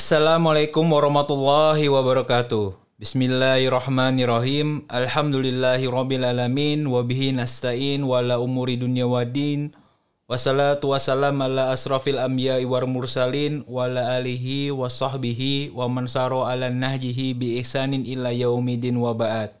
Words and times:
Assalamualaikum 0.00 0.96
warahmatullahi 0.96 1.84
wabarakatuh. 1.92 2.72
Bismillahirrahmanirrahim. 2.96 4.88
Alhamdulillahi 4.88 5.84
rabbil 5.92 6.24
alamin 6.24 6.88
wa 6.88 7.04
bihi 7.04 7.36
nasta'in 7.36 8.00
wa 8.08 8.24
la 8.24 8.40
umuri 8.40 8.80
dunya 8.80 9.04
waddin. 9.04 9.76
Wassalatu 10.24 10.96
wassalam 10.96 11.36
ala 11.44 11.68
asrafil 11.68 12.16
anbiya'i 12.16 12.64
war 12.64 12.88
mursalin 12.88 13.60
wa 13.68 13.92
ala 13.92 14.16
alihi 14.16 14.72
wa 14.72 14.88
sahbihi 14.88 15.76
wa 15.76 15.84
man 15.84 16.08
ala 16.08 16.72
nahjihi 16.72 17.36
bi 17.36 17.60
ihsanin 17.60 18.08
ila 18.08 18.32
yaumidin 18.32 18.96
wa 18.96 19.12
ba'd. 19.12 19.52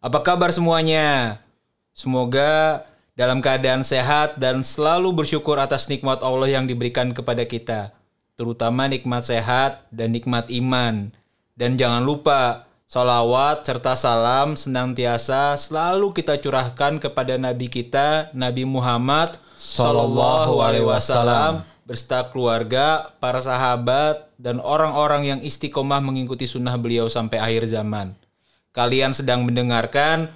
Apa 0.00 0.24
kabar 0.24 0.48
semuanya? 0.48 1.44
Semoga 1.92 2.88
dalam 3.12 3.44
keadaan 3.44 3.84
sehat 3.84 4.40
dan 4.40 4.64
selalu 4.64 5.12
bersyukur 5.12 5.60
atas 5.60 5.92
nikmat 5.92 6.24
Allah 6.24 6.48
yang 6.48 6.64
diberikan 6.64 7.12
kepada 7.12 7.44
kita, 7.44 7.92
terutama 8.36 8.86
nikmat 8.86 9.24
sehat 9.24 9.88
dan 9.90 10.12
nikmat 10.12 10.46
iman. 10.52 11.10
Dan 11.56 11.80
jangan 11.80 12.04
lupa, 12.04 12.68
salawat 12.84 13.64
serta 13.64 13.96
salam 13.96 14.54
senantiasa 14.54 15.56
selalu 15.56 16.12
kita 16.12 16.38
curahkan 16.38 17.00
kepada 17.00 17.40
Nabi 17.40 17.66
kita, 17.66 18.30
Nabi 18.36 18.68
Muhammad 18.68 19.40
Sallallahu 19.56 20.60
Alaihi 20.60 20.84
Wasallam, 20.84 21.64
berserta 21.88 22.28
keluarga, 22.28 23.16
para 23.18 23.40
sahabat, 23.40 24.28
dan 24.36 24.60
orang-orang 24.60 25.32
yang 25.32 25.40
istiqomah 25.40 26.04
mengikuti 26.04 26.44
sunnah 26.44 26.76
beliau 26.76 27.08
sampai 27.08 27.40
akhir 27.40 27.72
zaman. 27.72 28.12
Kalian 28.76 29.16
sedang 29.16 29.48
mendengarkan 29.48 30.28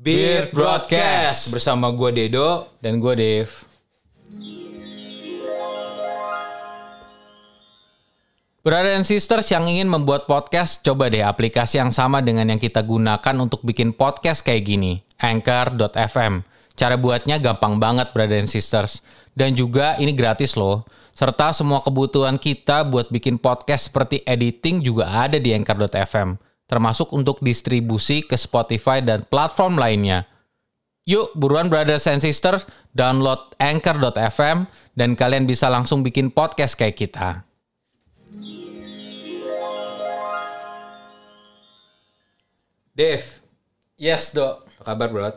Beard 0.00 0.50
Broadcast 0.56 1.52
bersama 1.52 1.92
gue 1.92 2.10
Dedo. 2.10 2.72
Dan 2.80 2.98
gue 2.98 3.14
Dave. 3.14 3.52
Brother 8.62 8.94
and 8.94 9.02
sisters 9.02 9.50
yang 9.50 9.66
ingin 9.66 9.90
membuat 9.90 10.30
podcast, 10.30 10.86
coba 10.86 11.10
deh 11.10 11.18
aplikasi 11.18 11.82
yang 11.82 11.90
sama 11.90 12.22
dengan 12.22 12.46
yang 12.46 12.62
kita 12.62 12.78
gunakan 12.86 13.34
untuk 13.42 13.66
bikin 13.66 13.90
podcast 13.90 14.46
kayak 14.46 14.62
gini. 14.62 15.02
Anchor.fm. 15.18 16.46
Cara 16.78 16.94
buatnya 16.94 17.42
gampang 17.42 17.82
banget, 17.82 18.14
brother 18.14 18.38
and 18.38 18.46
sisters. 18.46 19.02
Dan 19.34 19.58
juga 19.58 19.98
ini 19.98 20.14
gratis 20.14 20.54
loh. 20.54 20.86
Serta 21.10 21.50
semua 21.50 21.82
kebutuhan 21.82 22.38
kita 22.38 22.86
buat 22.86 23.10
bikin 23.10 23.42
podcast 23.42 23.90
seperti 23.90 24.22
editing 24.22 24.78
juga 24.78 25.10
ada 25.10 25.42
di 25.42 25.50
Anchor.fm. 25.50 26.38
Termasuk 26.70 27.10
untuk 27.10 27.42
distribusi 27.42 28.22
ke 28.22 28.38
Spotify 28.38 29.02
dan 29.02 29.26
platform 29.26 29.74
lainnya. 29.74 30.30
Yuk, 31.02 31.34
buruan 31.34 31.66
brothers 31.66 32.06
and 32.06 32.22
sisters, 32.22 32.62
download 32.94 33.42
Anchor.fm 33.58 34.70
dan 34.94 35.18
kalian 35.18 35.50
bisa 35.50 35.66
langsung 35.66 36.06
bikin 36.06 36.30
podcast 36.30 36.78
kayak 36.78 36.94
kita. 36.94 37.42
Dev, 42.92 43.24
Yes, 43.96 44.36
Dok. 44.36 44.68
apa 44.76 44.92
kabar 44.92 45.08
bro? 45.08 45.32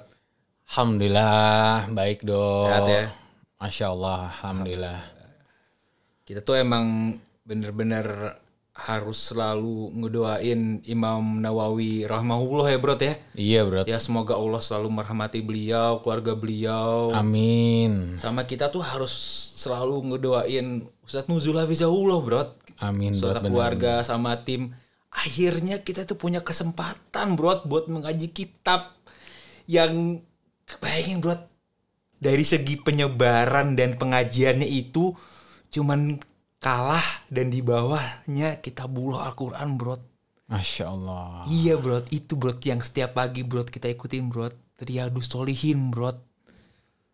Alhamdulillah, 0.67 1.88
baik, 1.88 2.28
Dok. 2.28 2.67
Sehat 2.67 2.84
ya? 2.92 3.03
Masya 3.64 3.86
Allah, 3.95 4.28
Alhamdulillah. 4.28 5.00
Kita 6.28 6.44
tuh 6.44 6.59
emang 6.59 7.16
bener-bener 7.48 8.36
harus 8.76 9.31
selalu 9.31 9.88
ngedoain 9.95 10.83
Imam 10.83 11.39
Nawawi 11.39 12.03
rahmahullah 12.03 12.76
ya 12.76 12.78
bro 12.83 13.00
ya. 13.00 13.16
Iya, 13.39 13.61
bro. 13.64 13.81
Ya 13.88 14.03
semoga 14.03 14.36
Allah 14.36 14.59
selalu 14.59 14.92
merahmati 14.92 15.39
beliau, 15.39 16.03
keluarga 16.03 16.36
beliau. 16.36 17.16
Amin. 17.16 18.20
Sama 18.20 18.44
kita 18.44 18.67
tuh 18.67 18.83
harus 18.83 19.16
selalu 19.56 20.11
ngedoain 20.11 20.83
Ustadz 21.08 21.31
Nuzul 21.31 21.56
Hafizahullah 21.56 22.20
bro. 22.20 22.44
Amin. 22.83 23.16
Serta 23.16 23.39
keluarga 23.39 24.03
sama 24.03 24.44
tim. 24.44 24.76
Akhirnya 25.16 25.80
kita 25.80 26.03
tuh 26.03 26.19
punya 26.19 26.44
kesempatan 26.44 27.39
bro 27.39 27.63
buat 27.63 27.88
mengaji 27.88 28.35
kitab 28.35 28.91
yang 29.66 30.19
kebayangin 30.67 31.23
bro 31.23 31.36
dari 32.20 32.43
segi 32.48 32.80
penyebaran 32.80 33.76
dan 33.77 33.99
pengajiannya 33.99 34.65
itu 34.65 35.14
cuman 35.70 36.17
kalah 36.58 37.03
dan 37.30 37.53
di 37.53 37.61
bawahnya 37.61 38.58
kita 38.64 38.89
buluh 38.89 39.21
Al-Quran 39.21 39.77
bro. 39.77 39.95
Masya 40.49 40.86
Allah. 40.89 41.45
Iya 41.49 41.77
bro, 41.77 42.02
itu 42.09 42.33
bro 42.33 42.58
yang 42.61 42.82
setiap 42.82 43.17
pagi 43.17 43.45
bro 43.45 43.65
kita 43.65 43.86
ikutin 43.92 44.30
bro. 44.30 44.49
Riyadus 44.82 45.30
Solihin 45.30 45.93
bro. 45.93 46.11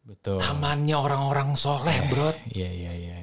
Betul. 0.02 0.42
Tamannya 0.42 0.98
orang-orang 0.98 1.54
soleh 1.60 1.96
bro. 2.10 2.32
Iya, 2.50 2.70
iya, 2.72 2.92
iya. 2.96 3.16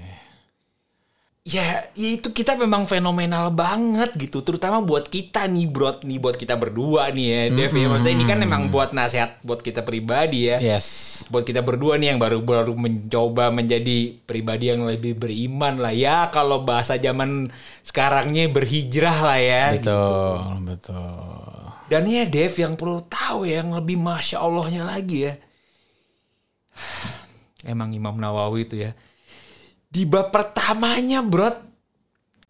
Ya, 1.49 1.89
ya 1.97 2.09
itu 2.13 2.29
kita 2.29 2.61
memang 2.61 2.85
fenomenal 2.85 3.49
banget 3.49 4.13
gitu. 4.21 4.45
Terutama 4.45 4.85
buat 4.85 5.09
kita 5.09 5.49
nih 5.49 5.65
bro, 5.65 5.97
nih 6.05 6.21
buat 6.21 6.37
kita 6.37 6.61
berdua 6.61 7.09
nih 7.09 7.25
ya. 7.25 7.41
Dev 7.57 7.73
ya, 7.73 7.89
maksudnya 7.89 8.15
ini 8.21 8.25
kan 8.29 8.37
memang 8.37 8.69
buat 8.69 8.93
nasihat 8.93 9.41
buat 9.41 9.65
kita 9.65 9.81
pribadi 9.81 10.53
ya. 10.53 10.61
Yes. 10.61 11.25
Buat 11.33 11.49
kita 11.49 11.65
berdua 11.65 11.97
nih 11.97 12.13
yang 12.13 12.21
baru-baru 12.21 12.77
mencoba 12.77 13.49
menjadi 13.49 14.13
pribadi 14.29 14.69
yang 14.69 14.85
lebih 14.85 15.17
beriman 15.17 15.81
lah 15.81 15.97
ya. 15.97 16.29
Kalau 16.29 16.69
bahasa 16.69 17.01
zaman 17.01 17.49
sekarangnya 17.81 18.45
berhijrah 18.53 19.17
lah 19.17 19.41
ya. 19.41 19.65
Betul, 19.73 20.69
betul. 20.69 21.49
Dan 21.89 22.05
ya 22.05 22.29
Dev 22.29 22.53
yang 22.61 22.77
perlu 22.77 23.01
tahu 23.09 23.49
ya 23.49 23.65
yang 23.65 23.73
lebih 23.73 23.97
masya 23.97 24.45
Allahnya 24.45 24.85
lagi 24.85 25.25
ya. 25.25 25.33
Emang 27.73 27.97
Imam 27.97 28.21
Nawawi 28.21 28.69
itu 28.69 28.85
ya. 28.85 28.93
Di 29.89 30.05
bab 30.05 30.29
pertamanya 30.29 31.25
bro. 31.25 31.49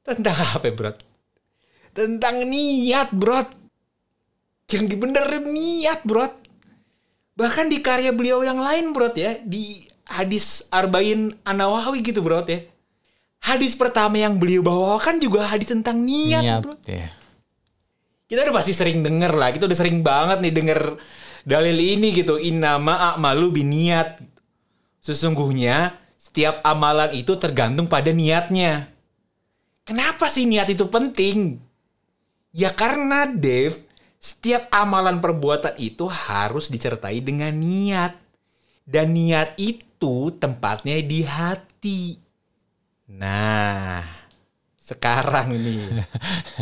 Tentang 0.03 0.37
apa 0.37 0.69
bro? 0.75 0.93
Tentang 1.95 2.43
niat 2.43 3.15
bro. 3.15 3.47
Yang 4.69 4.85
dibenerin 4.93 5.47
niat 5.47 6.03
bro. 6.03 6.27
Bahkan 7.39 7.71
di 7.71 7.79
karya 7.79 8.11
beliau 8.11 8.43
yang 8.43 8.59
lain 8.59 8.91
bro 8.91 9.09
ya. 9.15 9.39
Di 9.41 9.87
hadis 10.09 10.67
Arba'in 10.69 11.31
An-Nawawi 11.47 12.03
gitu 12.03 12.25
bro 12.25 12.43
ya. 12.43 12.65
Hadis 13.39 13.79
pertama 13.79 14.19
yang 14.19 14.35
beliau 14.35 14.67
bawakan 14.67 15.23
juga 15.23 15.47
hadis 15.47 15.71
tentang 15.71 16.03
niat, 16.03 16.43
Niat, 16.43 16.59
bro 16.59 16.75
ya. 16.91 17.07
kita 18.27 18.45
udah 18.45 18.57
pasti 18.59 18.75
sering 18.75 19.01
denger 19.01 19.31
lah 19.31 19.55
kita 19.55 19.71
udah 19.71 19.79
sering 19.79 20.03
banget 20.03 20.43
nih 20.43 20.53
denger 20.59 20.81
dalil 21.47 21.79
ini 21.79 22.13
gitu 22.13 22.35
innama 22.35 23.15
a'malu 23.15 23.55
biniat 23.55 24.19
sesungguhnya 25.01 25.95
setiap 26.39 26.63
amalan 26.63 27.11
itu 27.19 27.35
tergantung 27.35 27.91
pada 27.91 28.15
niatnya. 28.15 28.95
Kenapa 29.83 30.31
sih 30.31 30.47
niat 30.47 30.71
itu 30.71 30.87
penting? 30.87 31.59
Ya 32.55 32.71
karena 32.71 33.27
Dev 33.27 33.83
setiap 34.23 34.71
amalan 34.71 35.19
perbuatan 35.19 35.75
itu 35.83 36.07
harus 36.07 36.71
disertai 36.71 37.19
dengan 37.27 37.51
niat. 37.59 38.15
Dan 38.87 39.19
niat 39.19 39.59
itu 39.59 40.31
tempatnya 40.39 41.03
di 41.03 41.27
hati. 41.27 42.23
Nah 43.11 44.07
sekarang 44.79 45.59
nih 45.59 46.07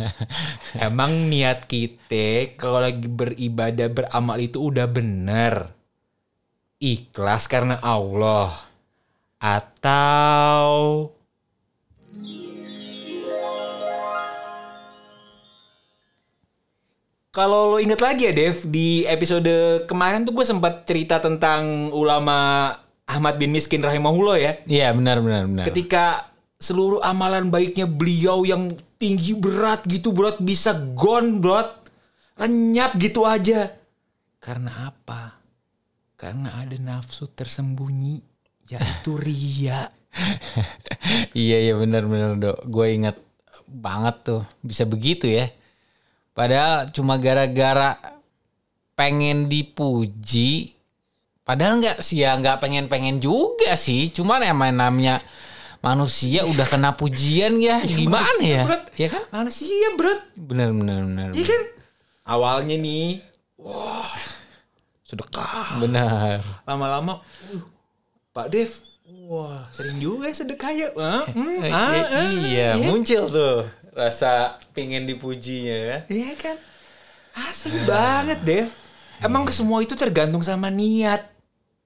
Emang 0.89 1.29
niat 1.29 1.69
kita 1.69 2.57
kalau 2.57 2.81
lagi 2.81 3.05
beribadah 3.05 3.93
beramal 3.93 4.41
itu 4.41 4.57
udah 4.73 4.89
bener. 4.89 5.69
Ikhlas 6.81 7.45
karena 7.45 7.77
Allah. 7.77 8.66
Atau 9.37 11.13
Kalau 17.37 17.69
lo 17.69 17.77
inget 17.77 18.01
lagi 18.01 18.25
ya 18.25 18.33
Dev, 18.33 18.65
di 18.65 19.05
episode 19.05 19.85
kemarin 19.85 20.25
tuh 20.25 20.33
gue 20.33 20.41
sempat 20.41 20.89
cerita 20.89 21.21
tentang 21.21 21.93
ulama 21.93 22.73
Ahmad 23.05 23.37
bin 23.37 23.53
Miskin 23.53 23.85
rahimahullah 23.85 24.37
ya. 24.41 24.51
Iya, 24.65 24.89
benar, 24.97 25.21
benar, 25.21 25.45
benar. 25.45 25.65
Ketika 25.69 26.33
seluruh 26.57 26.97
amalan 27.05 27.53
baiknya 27.53 27.85
beliau 27.85 28.41
yang 28.41 28.73
tinggi 28.97 29.37
berat 29.37 29.85
gitu 29.85 30.09
berat 30.09 30.41
bisa 30.41 30.73
gone 30.97 31.37
berat 31.37 31.69
lenyap 32.37 32.97
gitu 32.97 33.29
aja 33.29 33.69
karena 34.41 34.89
apa 34.89 35.37
karena 36.17 36.65
ada 36.65 36.73
nafsu 36.81 37.29
tersembunyi 37.29 38.25
yaitu 38.67 39.15
ria 39.15 39.91
iya, 41.37 41.57
iya, 41.61 41.73
benar, 41.77 42.09
benar, 42.09 42.31
Dok. 42.41 42.57
Gue 42.73 42.97
ingat 42.97 43.21
banget 43.69 44.15
tuh 44.25 44.41
bisa 44.65 44.81
begitu 44.81 45.29
ya. 45.29 45.45
Padahal 46.33 46.89
cuma 46.89 47.21
gara-gara 47.21 48.01
pengen 48.97 49.45
dipuji. 49.45 50.73
Padahal 51.45 51.77
nggak 51.77 52.01
sih 52.01 52.25
ya, 52.25 52.33
nggak 52.33 52.57
pengen-pengen 52.57 53.21
juga 53.21 53.77
sih. 53.77 54.09
Cuman 54.09 54.41
emang 54.41 54.73
namanya 54.73 55.21
manusia 55.85 56.49
udah 56.49 56.65
kena 56.65 56.97
pujian 56.97 57.61
ya, 57.61 57.77
gimana 57.85 58.41
ya? 58.41 58.65
berat 58.65 58.83
Ya 58.97 59.07
kan? 59.13 59.23
manusia 59.29 59.93
berat 59.93 60.25
Benar 60.33 60.73
benar 60.73 61.05
benar. 61.05 61.29
Iya 61.37 61.45
kan 61.45 61.61
awalnya 62.27 62.75
nih 62.75 63.21
wah 63.55 64.11
sedekah 65.07 65.79
Benar. 65.79 66.43
lama-lama 66.67 67.23
uh, 67.23 67.63
Pak 68.37 68.53
Dev 68.53 68.69
Wah, 69.27 69.63
sering 69.71 70.03
juga 70.03 70.27
sedekah 70.35 70.71
ya. 70.71 70.87
Ah, 70.99 71.23
hmm, 71.31 71.63
Eh, 71.63 71.71
ah, 71.71 71.91
iya, 71.95 72.05
ah, 72.11 72.31
iya, 72.43 72.69
muncul 72.75 73.23
tuh 73.31 73.63
rasa 73.95 74.59
pingin 74.75 75.07
dipujinya 75.07 75.79
kan. 75.79 76.01
Iya 76.11 76.31
kan? 76.35 76.57
Asli 77.31 77.79
banget, 77.87 78.39
Dev. 78.43 78.67
Emang 79.23 79.47
semua 79.47 79.79
itu 79.79 79.95
tergantung 79.95 80.43
sama 80.43 80.67
niat, 80.67 81.23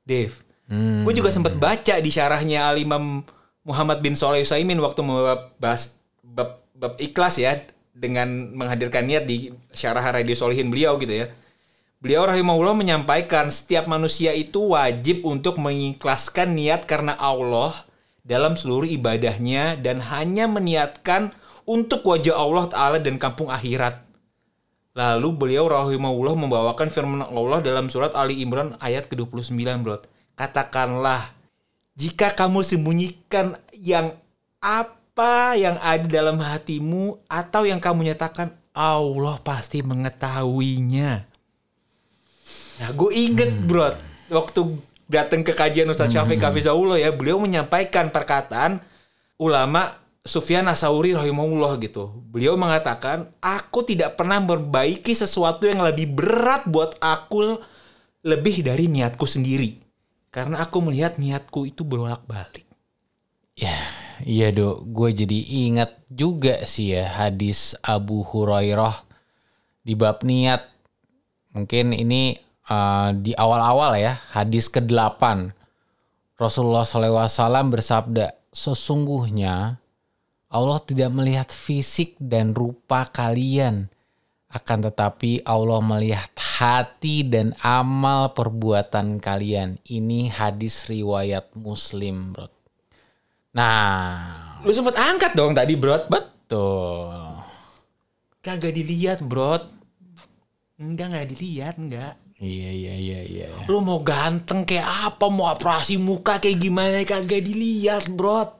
Dev. 0.01 0.33
Hmm. 0.65 1.05
Gue 1.05 1.13
juga 1.13 1.29
sempat 1.29 1.53
baca 1.61 1.95
di 2.01 2.09
syarahnya 2.09 2.73
Al-Imam 2.73 3.21
Muhammad 3.61 4.01
bin 4.01 4.17
Soleh 4.17 4.41
Usaimin 4.41 4.81
waktu 4.81 5.05
membahas 5.05 5.93
bab, 6.25 6.65
bab 6.73 6.97
ikhlas 6.97 7.37
ya 7.37 7.61
dengan 7.93 8.53
menghadirkan 8.57 9.05
niat 9.05 9.29
di 9.29 9.53
syarah 9.77 10.09
Radio 10.09 10.33
Solihin 10.33 10.73
beliau 10.73 10.97
gitu 10.97 11.21
ya. 11.21 11.29
Beliau 12.01 12.25
rahimahullah 12.25 12.73
menyampaikan 12.73 13.53
setiap 13.53 13.85
manusia 13.85 14.33
itu 14.33 14.73
wajib 14.73 15.21
untuk 15.21 15.61
mengikhlaskan 15.61 16.57
niat 16.57 16.89
karena 16.89 17.13
Allah 17.13 17.77
dalam 18.25 18.57
seluruh 18.57 18.89
ibadahnya 18.89 19.77
dan 19.77 20.01
hanya 20.01 20.49
meniatkan 20.49 21.29
untuk 21.61 22.01
wajah 22.09 22.33
Allah 22.33 22.65
Ta'ala 22.65 22.97
dan 22.97 23.21
kampung 23.21 23.53
akhirat. 23.53 24.01
Lalu 24.97 25.29
beliau 25.29 25.69
rahimahullah 25.69 26.35
membawakan 26.41 26.89
firman 26.89 27.21
Allah 27.21 27.61
dalam 27.61 27.85
surat 27.87 28.17
Ali 28.17 28.41
Imran 28.41 28.81
ayat 28.81 29.05
ke-29 29.05 29.61
bro. 29.85 30.01
Katakanlah, 30.33 31.37
jika 31.93 32.33
kamu 32.33 32.65
sembunyikan 32.65 33.61
yang 33.77 34.17
apa 34.57 35.53
yang 35.53 35.77
ada 35.77 36.09
dalam 36.09 36.41
hatimu 36.41 37.21
atau 37.29 37.61
yang 37.63 37.77
kamu 37.77 38.09
nyatakan, 38.09 38.57
Allah 38.73 39.37
pasti 39.45 39.85
mengetahuinya. 39.85 41.30
Nah, 42.81 42.89
gue 42.97 43.11
inget 43.13 43.53
bro, 43.69 43.93
waktu 44.33 44.61
datang 45.05 45.45
ke 45.45 45.53
kajian 45.53 45.85
Ustaz 45.93 46.09
Syafiq 46.09 46.41
Hafizahullah 46.41 46.97
ya, 46.97 47.13
beliau 47.13 47.37
menyampaikan 47.37 48.09
perkataan 48.09 48.81
ulama 49.37 50.01
Sufyan 50.25 50.65
Asauri 50.65 51.13
rahimahullah 51.13 51.77
gitu. 51.77 52.09
Beliau 52.33 52.57
mengatakan, 52.57 53.29
aku 53.37 53.85
tidak 53.85 54.17
pernah 54.17 54.41
memperbaiki 54.41 55.13
sesuatu 55.13 55.69
yang 55.69 55.85
lebih 55.85 56.09
berat 56.09 56.65
buat 56.65 56.97
aku 56.97 57.61
lebih 58.25 58.65
dari 58.65 58.89
niatku 58.89 59.29
sendiri. 59.29 59.77
Karena 60.33 60.65
aku 60.65 60.81
melihat 60.81 61.21
niatku 61.21 61.69
itu 61.69 61.85
berolak-balik. 61.85 62.65
Ya, 63.57 63.77
iya 64.25 64.49
dok. 64.49 64.89
Gue 64.89 65.13
jadi 65.13 65.37
ingat 65.69 66.01
juga 66.09 66.65
sih 66.65 66.97
ya 66.97 67.05
hadis 67.05 67.77
Abu 67.85 68.25
Hurairah 68.25 69.05
di 69.85 69.93
bab 69.93 70.25
niat. 70.25 70.65
Mungkin 71.51 71.93
ini 71.93 72.39
uh, 72.67 73.15
di 73.15 73.31
awal-awal 73.33 73.97
ya, 73.97 74.19
hadis 74.33 74.67
ke-8. 74.67 75.53
Rasulullah 76.35 76.85
SAW 76.85 77.69
bersabda, 77.69 78.33
sesungguhnya 78.49 79.77
Allah 80.51 80.79
tidak 80.83 81.09
melihat 81.15 81.49
fisik 81.53 82.19
dan 82.19 82.51
rupa 82.51 83.07
kalian. 83.07 83.87
Akan 84.51 84.83
tetapi 84.83 85.47
Allah 85.47 85.79
melihat 85.79 86.27
hati 86.35 87.23
dan 87.23 87.55
amal 87.63 88.35
perbuatan 88.35 89.23
kalian. 89.23 89.79
Ini 89.87 90.27
hadis 90.27 90.91
riwayat 90.91 91.55
muslim 91.55 92.35
bro. 92.35 92.51
Nah, 93.55 94.59
Lu 94.63 94.71
sempet 94.75 94.99
angkat 94.99 95.39
dong 95.39 95.55
tadi, 95.55 95.79
bro. 95.79 96.03
betul. 96.11 97.15
Kagak 98.43 98.75
dilihat, 98.75 99.23
bro. 99.23 99.55
Enggak, 100.81 101.13
nggak 101.15 101.27
dilihat, 101.31 101.75
enggak. 101.77 102.13
Iya, 102.41 102.69
iya, 102.73 102.93
iya, 102.97 103.19
iya. 103.21 103.47
Lu 103.69 103.85
mau 103.85 104.01
ganteng 104.01 104.65
kayak 104.65 105.13
apa, 105.13 105.29
mau 105.29 105.53
operasi 105.53 106.01
muka 106.01 106.41
kayak 106.41 106.57
gimana, 106.57 107.05
kagak 107.05 107.45
dilihat, 107.45 108.09
bro. 108.09 108.57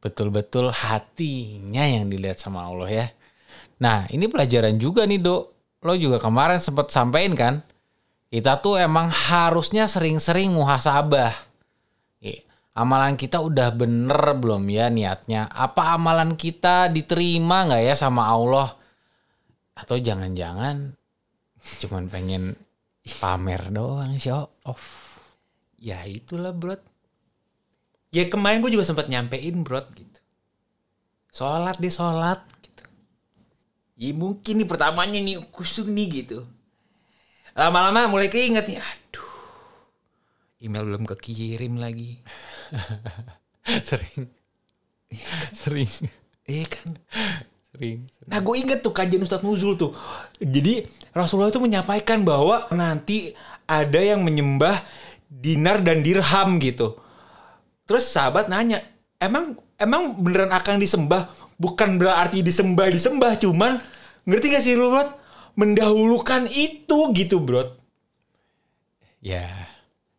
Betul-betul 0.00 0.72
hatinya 0.72 1.84
yang 1.84 2.08
dilihat 2.08 2.40
sama 2.40 2.64
Allah 2.64 2.88
ya. 2.88 3.06
Nah, 3.76 4.08
ini 4.08 4.24
pelajaran 4.24 4.80
juga 4.80 5.04
nih, 5.04 5.20
Dok. 5.20 5.42
Lo 5.84 5.92
juga 6.00 6.16
kemarin 6.16 6.64
sempat 6.64 6.88
sampaikan 6.88 7.36
kan? 7.36 7.54
Kita 8.32 8.56
tuh 8.64 8.80
emang 8.80 9.12
harusnya 9.12 9.84
sering-sering 9.84 10.56
muhasabah. 10.56 11.36
Iya. 12.24 12.48
Amalan 12.72 13.20
kita 13.20 13.42
udah 13.44 13.68
bener 13.76 14.40
belum 14.40 14.64
ya 14.72 14.88
niatnya? 14.88 15.50
Apa 15.52 15.92
amalan 15.98 16.38
kita 16.40 16.88
diterima 16.88 17.68
nggak 17.68 17.82
ya 17.84 17.94
sama 17.98 18.32
Allah? 18.32 18.72
Atau 19.76 20.00
jangan-jangan 20.00 20.96
cuman 21.60 22.08
pengen 22.08 22.56
pamer 23.20 23.72
doang, 23.72 24.16
show 24.20 24.50
off. 24.64 24.84
Ya 25.80 26.04
itulah, 26.04 26.52
bro. 26.52 26.76
Ya 28.12 28.26
kemarin 28.28 28.60
gue 28.60 28.74
juga 28.74 28.84
sempat 28.84 29.08
nyampein, 29.08 29.64
bro, 29.64 29.80
gitu. 29.96 30.20
Sholat 31.30 31.78
deh, 31.78 31.88
sholat, 31.88 32.42
gitu. 32.60 32.84
Ya 33.96 34.10
mungkin 34.12 34.60
nih 34.60 34.68
pertamanya 34.68 35.20
nih 35.22 35.40
kusuk 35.48 35.88
nih, 35.88 36.24
gitu. 36.24 36.44
Lama-lama 37.54 38.10
mulai 38.10 38.28
keinget 38.28 38.66
nih, 38.66 38.82
aduh. 38.82 39.30
Email 40.60 40.84
belum 40.84 41.08
kekirim 41.08 41.80
lagi. 41.80 42.20
sering. 43.88 44.28
sering. 45.56 45.92
Iya 46.44 46.66
kan? 46.66 46.98
Sering. 47.70 48.02
Nah 48.26 48.42
gue 48.42 48.54
inget 48.58 48.82
tuh 48.82 48.90
kajian 48.90 49.22
Ustadz 49.22 49.46
Nuzul 49.46 49.78
tuh. 49.78 49.94
Jadi 50.42 50.82
Rasulullah 51.14 51.54
itu 51.54 51.62
menyampaikan 51.62 52.26
bahwa 52.26 52.66
nanti 52.74 53.30
ada 53.64 54.02
yang 54.02 54.26
menyembah 54.26 54.82
dinar 55.30 55.78
dan 55.86 56.02
dirham 56.02 56.58
gitu. 56.58 56.98
Terus 57.86 58.10
sahabat 58.10 58.50
nanya, 58.50 58.82
emang 59.22 59.54
emang 59.78 60.18
beneran 60.18 60.50
akan 60.50 60.82
disembah? 60.82 61.30
Bukan 61.54 61.98
berarti 61.98 62.42
disembah 62.42 62.90
disembah, 62.90 63.38
cuman 63.38 63.78
ngerti 64.26 64.46
gak 64.50 64.62
sih 64.66 64.74
lu 64.74 64.90
bro? 64.90 65.06
Mendahulukan 65.54 66.50
itu 66.50 66.98
gitu 67.14 67.38
bro. 67.38 67.78
Ya, 69.20 69.68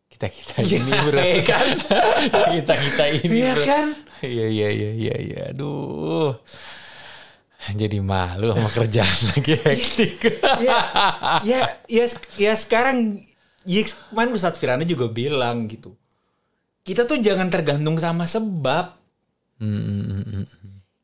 kita-kita 0.08 0.62
ini 0.62 0.92
bro. 1.04 1.20
Iya 1.20 1.40
kan? 1.44 1.66
kita-kita 2.56 3.04
ini 3.20 3.36
Iya 3.42 3.52
bro. 3.52 3.64
kan? 3.66 3.86
Iya, 4.22 4.46
iya, 4.48 4.68
iya, 4.70 4.90
iya, 4.94 5.14
iya. 5.18 5.38
Aduh. 5.50 6.38
Jadi 7.70 8.02
malu 8.02 8.50
sama 8.50 8.70
kerjaan 8.74 9.18
lagi 9.30 9.54
hektik. 9.54 10.18
ya, 10.58 10.78
ya, 11.46 11.60
ya, 11.86 12.04
ya 12.34 12.52
sekarang 12.58 13.22
ya, 13.62 13.86
kemarin 14.10 14.34
Ustadz 14.34 14.58
Firana 14.58 14.82
juga 14.82 15.06
bilang 15.06 15.70
gitu. 15.70 15.94
Kita 16.82 17.06
tuh 17.06 17.22
jangan 17.22 17.46
tergantung 17.46 17.94
sama 18.02 18.26
sebab. 18.26 18.98
Hmm, 19.62 20.42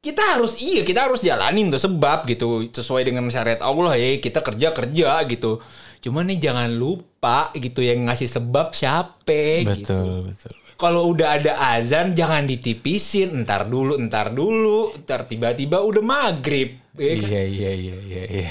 Kita 0.03 0.35
harus 0.35 0.59
iya 0.59 0.83
kita 0.83 1.07
harus 1.07 1.23
jalanin 1.23 1.71
tuh 1.71 1.79
sebab 1.79 2.27
gitu 2.27 2.67
sesuai 2.67 3.07
dengan 3.07 3.27
syariat 3.31 3.63
Allah 3.63 3.95
ya 3.95 4.19
kita 4.19 4.43
kerja 4.43 4.75
kerja 4.75 5.11
gitu. 5.31 5.63
Cuman 6.03 6.27
nih 6.27 6.43
jangan 6.43 6.71
lupa 6.75 7.55
gitu 7.55 7.83
yang 7.83 8.07
ngasih 8.11 8.27
sebab 8.27 8.75
siapa 8.75 9.63
gitu. 9.79 9.95
betul, 9.95 10.11
betul. 10.27 10.55
Kalau 10.79 11.11
udah 11.11 11.43
ada 11.43 11.59
azan 11.75 12.15
jangan 12.15 12.47
ditipisin, 12.47 13.43
entar 13.43 13.67
dulu, 13.67 13.99
entar 13.99 14.31
dulu, 14.31 14.95
entar 14.95 15.27
tiba-tiba 15.27 15.83
udah 15.83 15.99
maghrib. 16.07 16.79
ya 16.95 17.19
kan? 17.19 17.27
Iya, 17.35 17.43
iya, 17.51 17.73
iya, 17.75 17.97
iya, 17.99 18.23
iya. 18.31 18.49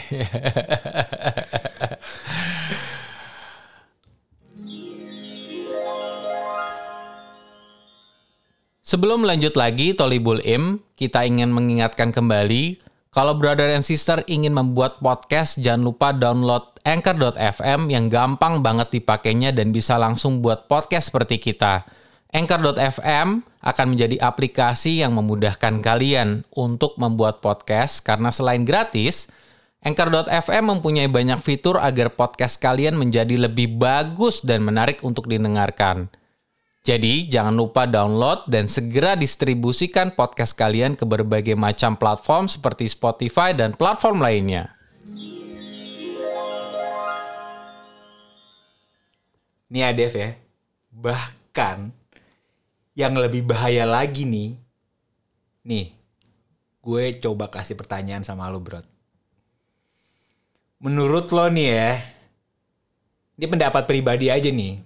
Sebelum 8.84 9.24
lanjut 9.24 9.56
lagi 9.56 9.96
Tolibul 9.96 10.44
Im, 10.44 10.84
kita 11.00 11.24
ingin 11.24 11.56
mengingatkan 11.56 12.12
kembali 12.12 12.84
kalau 13.18 13.34
brother 13.40 13.72
and 13.72 13.88
sister 13.88 14.22
ingin 14.28 14.52
membuat 14.52 15.00
podcast, 15.00 15.58
jangan 15.64 15.90
lupa 15.90 16.12
download 16.12 16.76
anchor.fm 16.84 17.88
yang 17.88 18.12
gampang 18.12 18.60
banget 18.60 19.00
dipakainya 19.00 19.56
dan 19.56 19.72
bisa 19.72 19.96
langsung 19.96 20.44
buat 20.44 20.68
podcast 20.68 21.10
seperti 21.10 21.40
kita. 21.40 21.97
Anchor.fm 22.28 23.40
akan 23.64 23.86
menjadi 23.96 24.20
aplikasi 24.20 25.00
yang 25.00 25.16
memudahkan 25.16 25.80
kalian 25.80 26.44
untuk 26.52 27.00
membuat 27.00 27.40
podcast 27.40 28.04
karena 28.04 28.36
selain 28.36 28.68
gratis, 28.68 29.32
Anchor.fm 29.80 30.76
mempunyai 30.76 31.08
banyak 31.08 31.40
fitur 31.40 31.80
agar 31.80 32.12
podcast 32.12 32.60
kalian 32.60 33.00
menjadi 33.00 33.48
lebih 33.48 33.80
bagus 33.80 34.44
dan 34.44 34.60
menarik 34.60 35.00
untuk 35.08 35.32
didengarkan. 35.32 36.12
Jadi, 36.84 37.28
jangan 37.28 37.56
lupa 37.56 37.84
download 37.84 38.48
dan 38.48 38.68
segera 38.68 39.16
distribusikan 39.16 40.16
podcast 40.16 40.56
kalian 40.56 40.96
ke 40.96 41.04
berbagai 41.04 41.56
macam 41.56 42.00
platform 42.00 42.48
seperti 42.48 42.88
Spotify 42.88 43.52
dan 43.52 43.76
platform 43.76 44.24
lainnya. 44.24 44.72
Nih 49.68 49.84
Adev 49.84 50.16
ya, 50.16 50.32
bahkan 50.88 51.92
yang 52.98 53.14
lebih 53.14 53.46
bahaya 53.46 53.86
lagi 53.86 54.26
nih, 54.26 54.58
nih, 55.62 55.94
gue 56.82 57.04
coba 57.22 57.46
kasih 57.54 57.78
pertanyaan 57.78 58.26
sama 58.26 58.50
lo 58.50 58.58
bro. 58.58 58.82
Menurut 60.82 61.30
lo 61.30 61.46
nih 61.46 61.70
ya, 61.78 61.92
ini 63.38 63.46
pendapat 63.46 63.86
pribadi 63.86 64.34
aja 64.34 64.50
nih. 64.50 64.82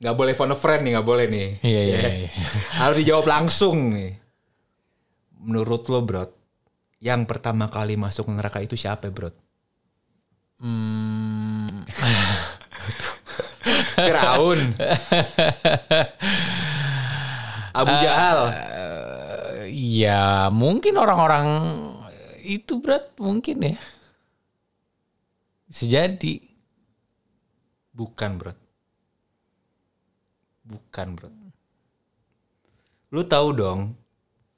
nggak 0.00 0.16
boleh 0.16 0.32
phone 0.32 0.52
a 0.52 0.56
friend 0.56 0.80
nih, 0.88 0.92
nggak 0.96 1.08
boleh 1.08 1.26
nih. 1.28 1.48
Iya, 1.60 1.80
iya, 1.84 1.98
iya. 2.24 2.28
Harus 2.80 3.04
dijawab 3.04 3.28
langsung 3.28 3.92
nih. 3.92 4.16
Menurut 5.44 5.84
lo, 5.92 6.00
Bro, 6.00 6.24
yang 7.04 7.28
pertama 7.28 7.68
kali 7.68 8.00
masuk 8.00 8.32
neraka 8.32 8.64
itu 8.64 8.80
siapa, 8.80 9.12
Bro? 9.12 9.28
Hmm, 10.56 11.84
Firaun. 13.94 14.60
Abu 17.70 17.92
Jahal. 18.02 18.38
ya 19.70 20.50
mungkin 20.50 20.98
orang-orang 20.98 21.46
itu 22.42 22.82
berat 22.82 23.14
mungkin 23.20 23.62
ya. 23.62 23.78
Bisa 25.70 25.86
jadi. 25.86 26.42
Bukan, 27.94 28.40
Bro. 28.40 28.52
Bukan, 30.66 31.08
Bro. 31.14 31.30
Lu 33.14 33.22
tahu 33.26 33.48
dong, 33.54 33.94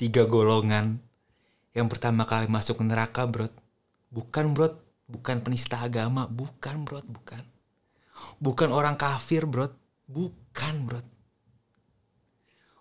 tiga 0.01 0.25
golongan 0.25 1.01
yang 1.73 1.89
pertama 1.89 2.25
kali 2.25 2.49
masuk 2.49 2.81
neraka, 2.81 3.29
Bro. 3.29 3.53
Bukan, 4.09 4.57
Bro. 4.57 4.81
Bukan 5.09 5.45
penista 5.45 5.81
agama. 5.85 6.25
Bukan, 6.29 6.89
Bro. 6.89 7.05
Bukan. 7.05 7.45
Bukan 8.43 8.75
orang 8.75 8.99
kafir, 8.99 9.47
Bro. 9.49 9.73
Bukan, 10.11 10.89
Bro. 10.89 11.01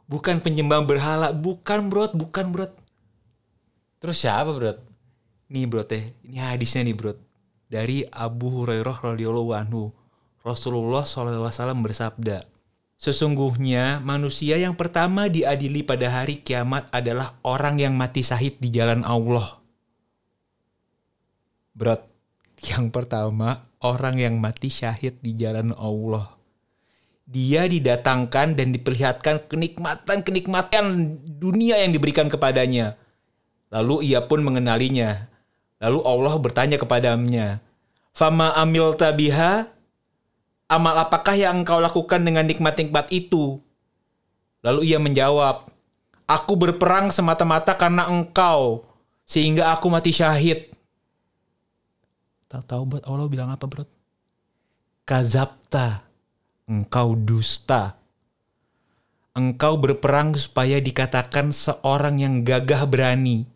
Bukan 0.10 0.44
penyembah 0.44 0.84
berhala. 0.84 1.32
Bukan, 1.32 1.88
Bro. 1.88 2.14
Bukan, 2.18 2.52
Bro. 2.52 2.68
Terus 4.02 4.18
siapa 4.18 4.50
berat? 4.50 4.82
Nih 5.54 5.70
bro 5.70 5.86
teh, 5.86 6.18
ini 6.26 6.42
hadisnya 6.42 6.82
nih 6.82 6.98
bro. 6.98 7.14
Dari 7.70 8.02
Abu 8.10 8.50
Hurairah 8.50 8.98
radhiyallahu 8.98 9.54
anhu. 9.54 9.94
Rasulullah 10.42 11.06
SAW 11.06 11.54
bersabda, 11.86 12.50
Sesungguhnya 12.98 14.02
manusia 14.02 14.58
yang 14.58 14.74
pertama 14.74 15.30
diadili 15.30 15.86
pada 15.86 16.10
hari 16.10 16.42
kiamat 16.42 16.90
adalah 16.90 17.38
orang 17.46 17.78
yang 17.78 17.94
mati 17.94 18.26
syahid 18.26 18.58
di 18.58 18.74
jalan 18.74 19.06
Allah. 19.06 19.62
Bro, 21.78 22.02
yang 22.66 22.90
pertama 22.90 23.70
orang 23.82 24.16
yang 24.18 24.38
mati 24.38 24.70
syahid 24.70 25.20
di 25.20 25.34
jalan 25.36 25.74
Allah. 25.76 26.38
Dia 27.26 27.66
didatangkan 27.66 28.58
dan 28.58 28.74
diperlihatkan 28.76 29.50
kenikmatan-kenikmatan 29.50 30.86
dunia 31.40 31.80
yang 31.82 31.92
diberikan 31.94 32.28
kepadanya. 32.28 32.98
Lalu 33.72 34.12
ia 34.14 34.26
pun 34.26 34.44
mengenalinya. 34.44 35.32
Lalu 35.82 36.00
Allah 36.06 36.36
bertanya 36.38 36.78
kepadanya, 36.78 37.58
Fama 38.12 38.54
amil 38.54 38.94
tabiha, 38.94 39.66
amal 40.68 40.96
apakah 41.00 41.34
yang 41.34 41.64
engkau 41.64 41.80
lakukan 41.80 42.22
dengan 42.22 42.46
nikmat-nikmat 42.46 43.10
itu? 43.10 43.64
Lalu 44.62 44.94
ia 44.94 45.00
menjawab, 45.02 45.72
Aku 46.28 46.54
berperang 46.60 47.10
semata-mata 47.10 47.76
karena 47.76 48.08
engkau, 48.08 48.86
sehingga 49.26 49.74
aku 49.74 49.88
mati 49.90 50.12
syahid. 50.14 50.72
Tahu-tahu 52.52 52.84
buat 52.84 53.04
Allah 53.08 53.32
bilang 53.32 53.48
apa 53.48 53.64
bro? 53.64 53.88
Kazapta, 55.08 56.04
engkau 56.68 57.16
dusta. 57.16 57.96
Engkau 59.32 59.80
berperang 59.80 60.36
supaya 60.36 60.84
dikatakan 60.84 61.56
seorang 61.56 62.20
yang 62.20 62.44
gagah 62.44 62.84
berani. 62.84 63.48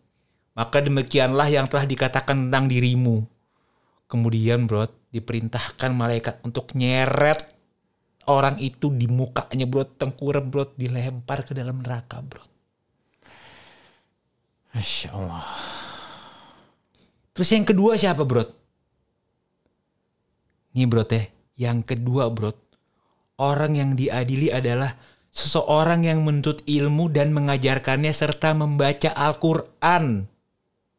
Maka 0.56 0.80
demikianlah 0.80 1.52
yang 1.52 1.68
telah 1.68 1.84
dikatakan 1.84 2.48
tentang 2.48 2.72
dirimu. 2.72 3.20
Kemudian 4.08 4.64
bro, 4.64 4.88
diperintahkan 5.12 5.92
malaikat 5.92 6.40
untuk 6.40 6.72
nyeret 6.72 7.52
orang 8.32 8.56
itu 8.64 8.88
di 8.88 9.12
mukanya 9.12 9.68
bro, 9.68 9.84
tengkurap 9.84 10.48
bro, 10.48 10.64
dilempar 10.72 11.44
ke 11.44 11.52
dalam 11.52 11.84
neraka 11.84 12.24
bro. 12.24 12.40
Masya 14.72 15.12
Allah. 15.12 15.44
Terus 17.36 17.52
yang 17.52 17.68
kedua 17.68 18.00
siapa 18.00 18.24
bro? 18.24 18.65
Nih 20.76 20.84
bro 20.84 21.08
teh, 21.08 21.32
yang 21.56 21.80
kedua 21.80 22.28
bro, 22.28 22.52
orang 23.40 23.80
yang 23.80 23.90
diadili 23.96 24.52
adalah 24.52 24.92
seseorang 25.32 26.04
yang 26.04 26.20
menuntut 26.20 26.60
ilmu 26.68 27.08
dan 27.08 27.32
mengajarkannya 27.32 28.12
serta 28.12 28.52
membaca 28.52 29.08
Al-Quran. 29.16 30.28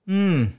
Hmm. 0.09 0.49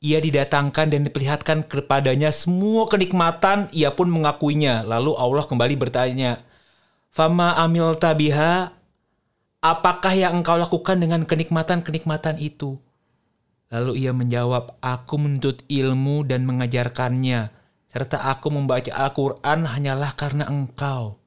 Ia 0.00 0.20
didatangkan 0.20 0.92
dan 0.92 1.04
diperlihatkan 1.04 1.68
kepadanya 1.68 2.32
semua 2.32 2.88
kenikmatan, 2.88 3.68
ia 3.72 3.92
pun 3.92 4.08
mengakuinya. 4.08 4.84
Lalu 4.84 5.12
Allah 5.16 5.44
kembali 5.44 5.76
bertanya, 5.76 6.40
Fama 7.12 7.56
amil 7.56 7.96
tabiha, 7.96 8.76
apakah 9.64 10.12
yang 10.12 10.40
engkau 10.40 10.56
lakukan 10.60 11.00
dengan 11.00 11.24
kenikmatan-kenikmatan 11.24 12.40
itu? 12.40 12.80
Lalu 13.76 14.08
ia 14.08 14.16
menjawab, 14.16 14.80
aku 14.80 15.20
menuntut 15.20 15.60
ilmu 15.68 16.24
dan 16.24 16.48
mengajarkannya, 16.48 17.52
serta 17.92 18.24
aku 18.32 18.48
membaca 18.48 18.88
Al-Quran 18.88 19.68
hanyalah 19.68 20.16
karena 20.16 20.48
engkau. 20.48 21.20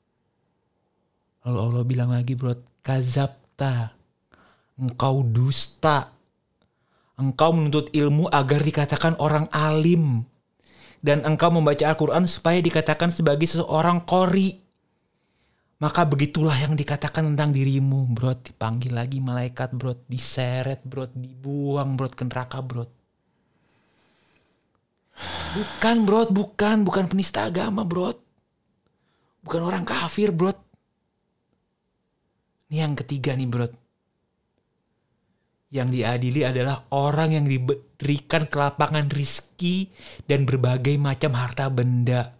Lalu 1.45 1.57
Allah 1.61 1.83
bilang 1.85 2.09
lagi, 2.09 2.33
bro, 2.33 2.57
kazabta, 2.81 3.93
engkau 4.81 5.21
dusta. 5.21 6.09
Engkau 7.21 7.53
menuntut 7.53 7.93
ilmu 7.93 8.25
agar 8.33 8.65
dikatakan 8.65 9.21
orang 9.21 9.45
alim. 9.53 10.25
Dan 11.05 11.21
engkau 11.29 11.53
membaca 11.53 11.85
Al-Quran 11.85 12.25
supaya 12.25 12.57
dikatakan 12.65 13.13
sebagai 13.13 13.45
seseorang 13.45 14.09
kori. 14.09 14.57
Maka 15.79 16.03
begitulah 16.03 16.59
yang 16.59 16.75
dikatakan 16.75 17.23
tentang 17.31 17.55
dirimu, 17.55 18.11
bro. 18.11 18.35
Dipanggil 18.35 18.91
lagi 18.91 19.23
malaikat, 19.23 19.71
bro. 19.71 19.95
Diseret, 20.11 20.83
bro. 20.83 21.07
Dibuang, 21.07 21.95
bro. 21.95 22.11
Ke 22.11 22.27
neraka, 22.27 22.59
bro. 22.59 22.83
Bukan, 25.55 26.03
bro. 26.03 26.27
Bukan. 26.27 26.83
Bukan 26.83 27.07
penista 27.07 27.47
agama, 27.47 27.87
bro. 27.87 28.11
Bukan 29.39 29.61
orang 29.63 29.87
kafir, 29.87 30.35
bro. 30.35 30.51
Ini 32.67 32.83
yang 32.83 32.99
ketiga 32.99 33.31
nih, 33.39 33.47
bro. 33.47 33.71
Yang 35.71 35.89
diadili 35.95 36.43
adalah 36.43 36.91
orang 36.91 37.39
yang 37.39 37.45
diberikan 37.47 38.51
kelapangan 38.51 39.07
rizki 39.07 39.87
dan 40.27 40.43
berbagai 40.43 40.99
macam 40.99 41.39
harta 41.39 41.71
benda. 41.71 42.35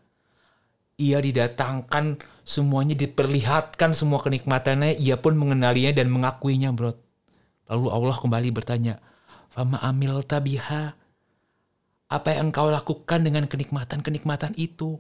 Ia 1.00 1.24
didatangkan 1.24 2.20
semuanya 2.50 2.98
diperlihatkan 2.98 3.94
semua 3.94 4.26
kenikmatannya, 4.26 4.98
ia 4.98 5.22
pun 5.22 5.38
mengenalinya 5.38 5.94
dan 5.94 6.10
mengakuinya, 6.10 6.74
bro. 6.74 6.98
Lalu 7.70 7.88
Allah 7.94 8.18
kembali 8.18 8.50
bertanya, 8.50 8.98
Fama 9.54 9.78
amil 9.86 10.26
tabiha, 10.26 10.98
apa 12.10 12.28
yang 12.34 12.50
engkau 12.50 12.74
lakukan 12.74 13.22
dengan 13.22 13.46
kenikmatan-kenikmatan 13.46 14.58
itu? 14.58 14.98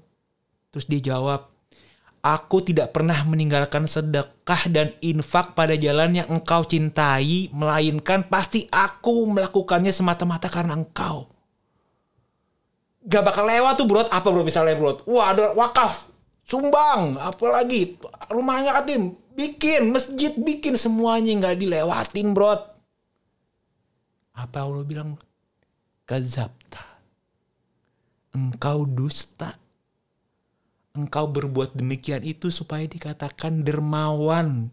Terus 0.70 0.86
dia 0.86 1.02
jawab, 1.02 1.50
Aku 2.20 2.60
tidak 2.60 2.92
pernah 2.92 3.16
meninggalkan 3.24 3.88
sedekah 3.88 4.68
dan 4.68 4.92
infak 5.00 5.56
pada 5.56 5.80
jalan 5.80 6.20
yang 6.20 6.28
engkau 6.28 6.68
cintai, 6.68 7.48
melainkan 7.56 8.28
pasti 8.28 8.68
aku 8.68 9.24
melakukannya 9.24 9.90
semata-mata 9.96 10.52
karena 10.52 10.76
engkau. 10.76 11.32
Gak 13.08 13.24
bakal 13.24 13.48
lewat 13.48 13.80
tuh 13.80 13.88
bro, 13.88 14.04
apa 14.04 14.28
bro 14.28 14.44
misalnya 14.44 14.76
bro? 14.76 15.00
Wah 15.08 15.32
ada 15.32 15.56
wakaf, 15.56 16.09
sumbang, 16.50 17.22
apalagi 17.22 18.02
rumahnya 18.34 18.74
katim, 18.82 19.14
bikin 19.38 19.94
masjid, 19.94 20.34
bikin 20.34 20.74
semuanya 20.74 21.38
nggak 21.38 21.58
dilewatin 21.62 22.34
bro. 22.34 22.58
Apa 24.34 24.58
Allah 24.66 24.82
bilang? 24.82 25.14
Kazabta. 26.10 26.82
Engkau 28.34 28.90
dusta 28.90 29.60
engkau 31.00 31.32
berbuat 31.32 31.80
demikian 31.80 32.28
itu 32.28 32.52
supaya 32.52 32.84
dikatakan 32.84 33.64
dermawan. 33.64 34.68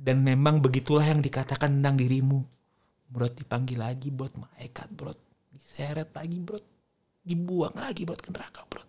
Dan 0.00 0.24
memang 0.24 0.64
begitulah 0.64 1.04
yang 1.04 1.20
dikatakan 1.20 1.80
tentang 1.80 2.00
dirimu. 2.00 2.40
Bro 3.10 3.28
dipanggil 3.36 3.76
lagi 3.80 4.08
buat 4.08 4.32
malaikat 4.32 4.88
bro. 4.96 5.12
Diseret 5.52 6.08
lagi 6.16 6.40
bro. 6.40 6.56
Dibuang 7.20 7.76
lagi 7.76 8.08
buat 8.08 8.20
ke 8.20 8.32
neraka 8.32 8.64
bro. 8.64 8.80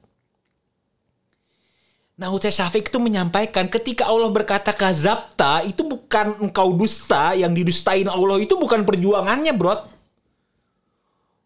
Nah 2.21 2.29
Ustaz 2.29 2.53
Syafiq 2.53 2.93
itu 2.93 3.01
menyampaikan 3.01 3.65
ketika 3.65 4.05
Allah 4.05 4.29
berkata 4.29 4.69
kazabta 4.69 5.65
itu 5.65 5.81
bukan 5.81 6.37
engkau 6.37 6.69
dusta 6.77 7.33
yang 7.33 7.49
didustain 7.57 8.05
Allah 8.05 8.37
itu 8.37 8.53
bukan 8.61 8.85
perjuangannya 8.85 9.57
bro. 9.57 9.89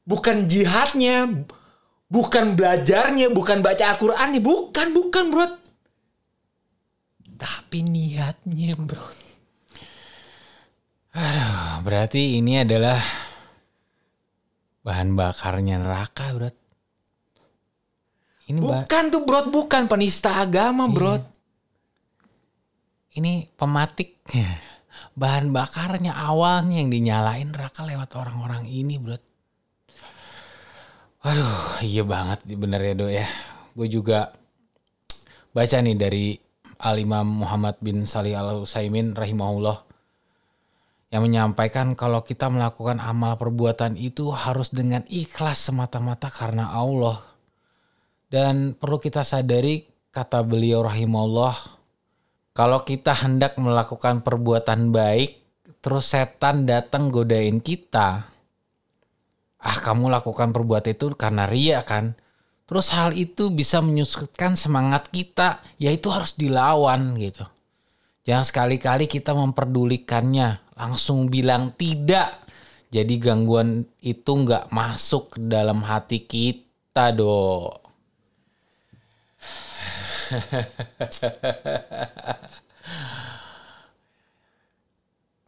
Bukan 0.03 0.51
jihadnya, 0.51 1.47
Bukan 2.05 2.53
belajarnya, 2.53 3.33
bukan 3.33 3.65
baca 3.65 3.97
Al-Qurannya, 3.97 4.37
bukan, 4.37 4.87
bukan 4.93 5.25
bro. 5.33 5.47
Tapi 7.35 7.81
niatnya 7.81 8.77
bro. 8.77 9.01
Aduh, 11.15 11.81
berarti 11.81 12.37
ini 12.37 12.61
adalah 12.61 13.01
bahan 14.85 15.17
bakarnya 15.17 15.81
neraka, 15.81 16.29
bro. 16.37 16.64
Ini 18.45 18.61
Bukan 18.61 19.03
tuh 19.09 19.25
bro, 19.25 19.49
bukan 19.49 19.89
penista 19.89 20.41
agama 20.41 20.85
bro. 20.85 21.17
ini 23.15 23.47
pematik 23.55 24.27
bahan 25.15 25.47
bakarnya 25.55 26.11
awalnya 26.11 26.83
yang 26.83 26.91
dinyalain 26.91 27.47
neraka 27.47 27.87
lewat 27.87 28.11
orang-orang 28.19 28.67
ini 28.67 28.99
bro 28.99 29.15
Waduh, 31.25 31.81
iya 31.81 32.05
banget 32.05 32.45
bener 32.53 32.77
ya 32.85 32.93
do 32.93 33.09
ya. 33.09 33.25
Gue 33.73 33.89
juga 33.89 34.29
baca 35.57 35.77
nih 35.81 35.97
dari 35.97 36.37
Al-Imam 36.85 37.41
Muhammad 37.41 37.81
bin 37.81 38.05
Salih 38.05 38.37
Al-Utsaimin 38.37 39.17
rahimahullah 39.17 39.89
yang 41.09 41.25
menyampaikan 41.25 41.97
kalau 41.97 42.21
kita 42.21 42.45
melakukan 42.45 43.01
amal 43.01 43.41
perbuatan 43.41 43.97
itu 43.97 44.29
harus 44.37 44.69
dengan 44.69 45.01
ikhlas 45.09 45.65
semata-mata 45.65 46.29
karena 46.29 46.69
Allah. 46.69 47.17
Dan 48.25 48.73
perlu 48.75 48.97
kita 48.97 49.21
sadari 49.21 49.85
kata 50.09 50.41
beliau 50.41 50.81
rahimahullah 50.81 51.75
kalau 52.55 52.87
kita 52.87 53.11
hendak 53.11 53.59
melakukan 53.59 54.23
perbuatan 54.23 54.95
baik, 54.95 55.43
terus 55.83 56.15
setan 56.15 56.63
datang 56.63 57.11
godain 57.11 57.59
kita. 57.59 58.31
Ah, 59.59 59.77
kamu 59.83 60.07
lakukan 60.07 60.55
perbuatan 60.55 60.95
itu 60.95 61.11
karena 61.19 61.51
ria 61.51 61.83
kan? 61.83 62.15
Terus 62.63 62.95
hal 62.95 63.11
itu 63.11 63.51
bisa 63.51 63.83
menyusutkan 63.83 64.55
semangat 64.55 65.11
kita, 65.11 65.59
yaitu 65.75 66.07
harus 66.07 66.39
dilawan 66.39 67.19
gitu. 67.19 67.43
Jangan 68.23 68.47
sekali-kali 68.47 69.05
kita 69.11 69.35
memperdulikannya, 69.35 70.79
langsung 70.79 71.27
bilang 71.27 71.75
tidak. 71.75 72.41
Jadi 72.87 73.19
gangguan 73.19 73.83
itu 73.99 74.31
nggak 74.31 74.71
masuk 74.71 75.35
ke 75.35 75.39
dalam 75.43 75.83
hati 75.83 76.23
kita, 76.23 77.11
dok. 77.11 77.84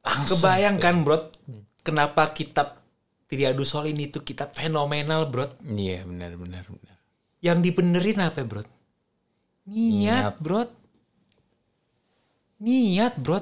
Langsung. 0.07 0.39
Kebayangkan 0.39 0.95
bro, 1.03 1.17
kenapa 1.83 2.31
kitab 2.31 2.79
Triadus 3.27 3.75
Solin 3.75 3.99
itu 3.99 4.23
kitab 4.23 4.55
fenomenal 4.55 5.27
bro. 5.27 5.51
Iya 5.59 6.07
benar 6.07 6.39
benar 6.39 6.63
benar. 6.63 6.97
Yang 7.43 7.57
dibenerin 7.69 8.23
apa 8.23 8.41
bro? 8.47 8.63
Niat, 9.67 10.31
Niat. 10.31 10.35
bro. 10.39 10.63
Niat 12.63 13.13
bro. 13.19 13.39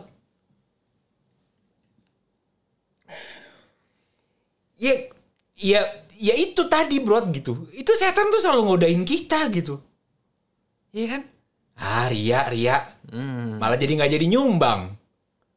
Ya, 4.75 4.91
ya, 5.55 5.79
ya 6.17 6.33
itu 6.35 6.65
tadi 6.67 6.99
bro 6.99 7.21
gitu. 7.29 7.69
Itu 7.71 7.93
setan 7.93 8.33
tuh 8.33 8.41
selalu 8.41 8.73
ngodain 8.73 9.05
kita 9.05 9.47
gitu. 9.53 9.79
Iya 10.95 11.07
kan? 11.11 11.21
Ah, 11.75 12.07
ria, 12.07 12.47
ria. 12.47 12.77
Hmm. 13.11 13.59
Malah 13.59 13.75
jadi 13.75 13.99
nggak 13.99 14.11
jadi 14.15 14.25
nyumbang. 14.31 14.95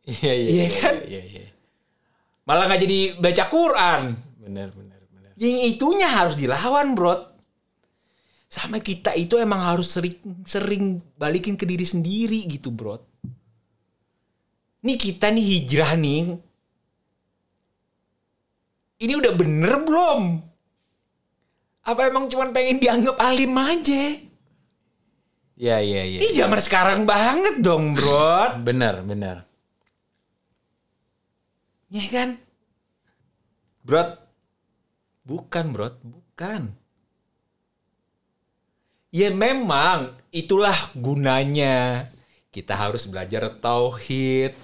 Iya 0.09 0.33
iya 0.35 0.49
Iya 0.51 0.67
kan? 0.83 0.95
Iya 1.07 1.23
iya. 1.23 1.47
Malah 2.43 2.65
nggak 2.67 2.83
jadi 2.83 2.99
baca 3.23 3.45
Quran. 3.47 4.03
Benar 4.43 4.69
benar 4.75 5.01
benar. 5.15 5.31
Yang 5.39 5.79
itunya 5.79 6.09
harus 6.11 6.35
dilawan, 6.35 6.99
bro. 6.99 7.15
Sama 8.51 8.83
kita 8.83 9.15
itu 9.15 9.39
emang 9.39 9.63
harus 9.63 9.95
sering 9.95 10.19
sering 10.43 10.99
balikin 11.15 11.55
ke 11.55 11.63
diri 11.63 11.87
sendiri 11.87 12.43
gitu, 12.51 12.75
bro. 12.75 12.99
Nih 14.83 14.99
kita 14.99 15.31
nih 15.31 15.45
hijrah 15.45 15.95
nih. 15.95 16.35
Ini 18.99 19.13
udah 19.15 19.33
bener 19.39 19.87
belum? 19.87 20.23
Apa 21.87 22.11
emang 22.11 22.27
cuman 22.27 22.51
pengen 22.51 22.83
dianggap 22.83 23.15
alim 23.23 23.55
aja? 23.55 24.28
Iya 25.59 25.83
iya 25.83 26.03
iya. 26.07 26.19
Ini 26.23 26.31
zaman 26.39 26.63
sekarang 26.63 27.03
banget 27.03 27.59
dong, 27.59 27.99
bro. 27.99 28.63
Benar 28.63 29.03
benar. 29.03 29.43
Ya 31.91 32.05
kan? 32.07 32.39
Bro, 33.83 34.15
bukan 35.27 35.75
bro, 35.75 35.91
bukan. 35.99 36.71
Ya 39.11 39.35
memang 39.35 40.15
itulah 40.31 40.95
gunanya. 40.95 42.07
Kita 42.55 42.79
harus 42.79 43.11
belajar 43.11 43.51
tauhid. 43.59 44.55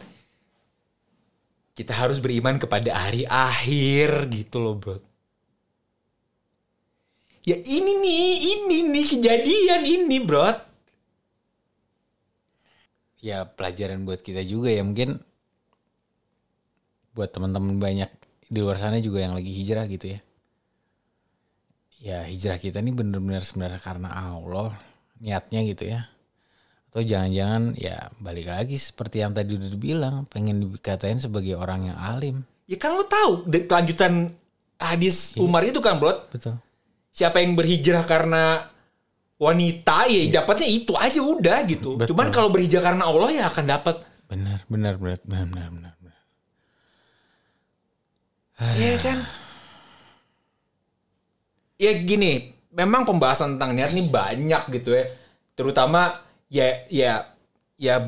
Kita 1.75 1.91
harus 1.91 2.23
beriman 2.23 2.55
kepada 2.63 2.95
hari 2.95 3.27
akhir 3.27 4.31
gitu 4.31 4.63
loh 4.63 4.79
bro. 4.79 5.03
Ya 7.43 7.59
ini 7.59 7.99
nih, 7.99 8.27
ini 8.47 8.79
nih 8.95 9.05
kejadian 9.11 9.83
ini 9.83 10.23
bro. 10.23 10.74
Ya 13.25 13.49
pelajaran 13.49 14.05
buat 14.05 14.21
kita 14.21 14.45
juga 14.45 14.69
ya 14.69 14.85
mungkin 14.85 15.25
buat 17.17 17.33
teman-teman 17.33 17.81
banyak 17.81 18.11
di 18.53 18.59
luar 18.61 18.77
sana 18.77 19.01
juga 19.01 19.25
yang 19.25 19.33
lagi 19.33 19.49
hijrah 19.49 19.89
gitu 19.89 20.13
ya. 20.13 20.21
Ya 22.05 22.19
hijrah 22.29 22.61
kita 22.61 22.85
ini 22.85 22.93
bener-bener 22.93 23.41
sebenarnya 23.41 23.81
karena 23.81 24.13
Allah 24.13 24.77
niatnya 25.25 25.65
gitu 25.65 25.89
ya. 25.89 26.05
Atau 26.93 27.01
jangan-jangan 27.01 27.81
ya 27.81 28.13
balik 28.21 28.53
lagi 28.53 28.77
seperti 28.77 29.25
yang 29.25 29.33
tadi 29.33 29.57
udah 29.57 29.71
dibilang 29.73 30.29
pengen 30.29 30.77
dikatain 30.77 31.17
sebagai 31.17 31.57
orang 31.57 31.89
yang 31.89 31.97
alim. 31.97 32.37
Ya 32.69 32.77
kan 32.77 32.93
lo 32.93 33.09
tahu 33.09 33.49
kelanjutan 33.49 34.37
hadis 34.77 35.33
Umar 35.41 35.65
itu 35.65 35.81
kan 35.81 35.97
bro. 35.97 36.29
Betul. 36.29 36.61
siapa 37.15 37.39
yang 37.39 37.55
berhijrah 37.55 38.03
karena 38.11 38.74
wanita 39.35 40.07
ya 40.07 40.41
dapatnya 40.41 40.69
itu 40.71 40.93
aja 40.95 41.21
udah 41.21 41.59
gitu. 41.67 41.99
Betul. 41.99 42.15
Cuman 42.15 42.29
kalau 42.31 42.49
berhijrah 42.51 42.95
karena 42.95 43.05
Allah 43.11 43.31
ya 43.35 43.45
akan 43.51 43.65
dapat. 43.67 43.97
Benar, 44.31 44.65
benar, 44.71 44.95
benar, 44.97 45.21
benar, 45.27 45.69
benar, 45.71 45.93
benar. 45.99 46.21
Iya 48.79 48.95
kan? 49.03 49.19
Ya 51.75 51.93
gini, 52.01 52.55
memang 52.71 53.03
pembahasan 53.03 53.59
tentang 53.59 53.75
niat 53.75 53.91
ini 53.91 54.07
banyak 54.07 54.63
gitu 54.71 54.95
ya. 54.95 55.05
Terutama 55.59 56.23
ya 56.47 56.87
ya 56.87 57.35
ya 57.75 57.99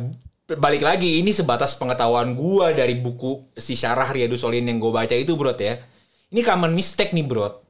balik 0.46 0.86
lagi 0.86 1.18
ini 1.18 1.34
sebatas 1.34 1.74
pengetahuan 1.74 2.38
gua 2.38 2.70
dari 2.70 2.94
buku 2.94 3.50
si 3.58 3.74
Syarah 3.74 4.14
Riyadus 4.14 4.46
Solihin 4.46 4.70
yang 4.70 4.78
gue 4.78 4.94
baca 4.94 5.14
itu 5.14 5.34
bro 5.34 5.50
ya. 5.58 5.82
Ini 6.30 6.40
common 6.46 6.74
mistake 6.74 7.10
nih 7.10 7.26
bro. 7.26 7.65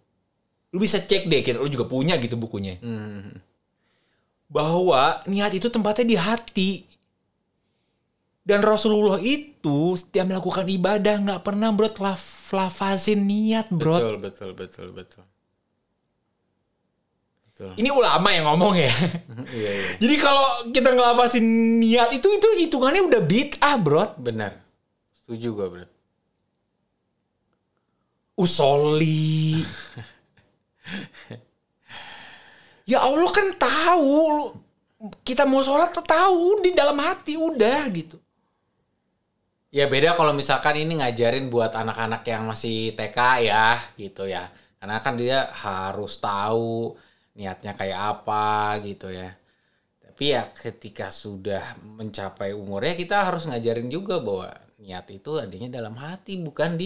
Lu 0.75 0.79
bisa 0.83 0.99
cek 0.99 1.31
deh, 1.31 1.41
kita 1.45 1.63
lu 1.63 1.71
juga 1.71 1.87
punya 1.87 2.19
gitu 2.19 2.35
bukunya. 2.39 2.79
Hmm. 2.83 3.43
bahwa 4.47 5.27
niat 5.27 5.59
itu 5.59 5.67
tempatnya 5.67 6.07
di 6.07 6.17
hati. 6.17 6.71
Dan 8.47 8.63
Rasulullah 8.63 9.19
itu 9.19 9.99
setiap 9.99 10.23
melakukan 10.31 10.71
ibadah 10.71 11.19
nggak 11.19 11.43
pernah 11.43 11.75
bro 11.75 11.91
laf 11.99 12.55
lafazin 12.55 13.27
niat 13.27 13.67
bro. 13.75 13.99
Betul, 13.99 14.17
betul, 14.23 14.51
betul, 14.55 14.89
betul. 14.95 15.25
Betul. 17.51 17.73
Ini 17.75 17.89
ulama 17.91 18.29
yang 18.31 18.47
ngomong 18.53 18.77
ya. 18.79 18.93
Iya, 19.57 19.71
iya. 19.73 19.91
Jadi 19.99 20.15
kalau 20.21 20.47
kita 20.71 20.95
ngelafazin 20.95 21.43
niat 21.83 22.15
itu 22.15 22.29
itu 22.29 22.49
hitungannya 22.69 23.03
udah 23.03 23.21
bid'ah 23.25 23.75
bro. 23.83 24.15
Benar. 24.21 24.63
Setuju 25.27 25.49
gue, 25.59 25.67
Bro. 25.75 25.87
Usoli. 28.39 29.59
ya 32.87 33.03
Allah 33.03 33.31
kan 33.35 33.51
tahu 33.59 34.55
kita 35.27 35.45
mau 35.45 35.61
sholat 35.61 35.93
tuh 35.93 36.07
tahu 36.07 36.63
di 36.65 36.73
dalam 36.73 36.97
hati 37.03 37.37
udah 37.37 37.85
gitu. 37.93 38.17
Ya 39.75 39.85
beda 39.91 40.17
kalau 40.17 40.33
misalkan 40.33 40.81
ini 40.81 40.97
ngajarin 41.03 41.53
buat 41.53 41.75
anak-anak 41.77 42.25
yang 42.25 42.49
masih 42.49 42.97
TK 42.97 43.19
ya 43.45 43.83
gitu 44.01 44.25
ya. 44.25 44.49
Karena 44.81 45.03
kan 45.05 45.21
dia 45.21 45.53
harus 45.53 46.17
tahu 46.17 46.97
niatnya 47.37 47.77
kayak 47.77 48.01
apa 48.25 48.81
gitu 48.81 49.13
ya. 49.13 49.37
Tapi 50.01 50.33
ya 50.33 50.49
ketika 50.49 51.13
sudah 51.13 51.77
mencapai 51.83 52.57
umurnya 52.57 52.97
kita 52.97 53.29
harus 53.29 53.45
ngajarin 53.45 53.93
juga 53.93 54.17
bahwa 54.17 54.49
niat 54.81 55.05
itu 55.13 55.37
adanya 55.37 55.69
dalam 55.83 55.93
hati 56.01 56.41
bukan 56.41 56.81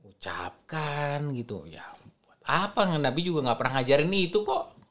diucapkan 0.00 1.28
gitu. 1.36 1.68
Ya 1.68 1.84
buat 2.24 2.40
apa 2.48 2.88
Nabi 2.88 3.20
juga 3.20 3.52
nggak 3.52 3.58
pernah 3.60 3.84
ngajarin 3.84 4.08
itu 4.16 4.40
kok. 4.46 4.81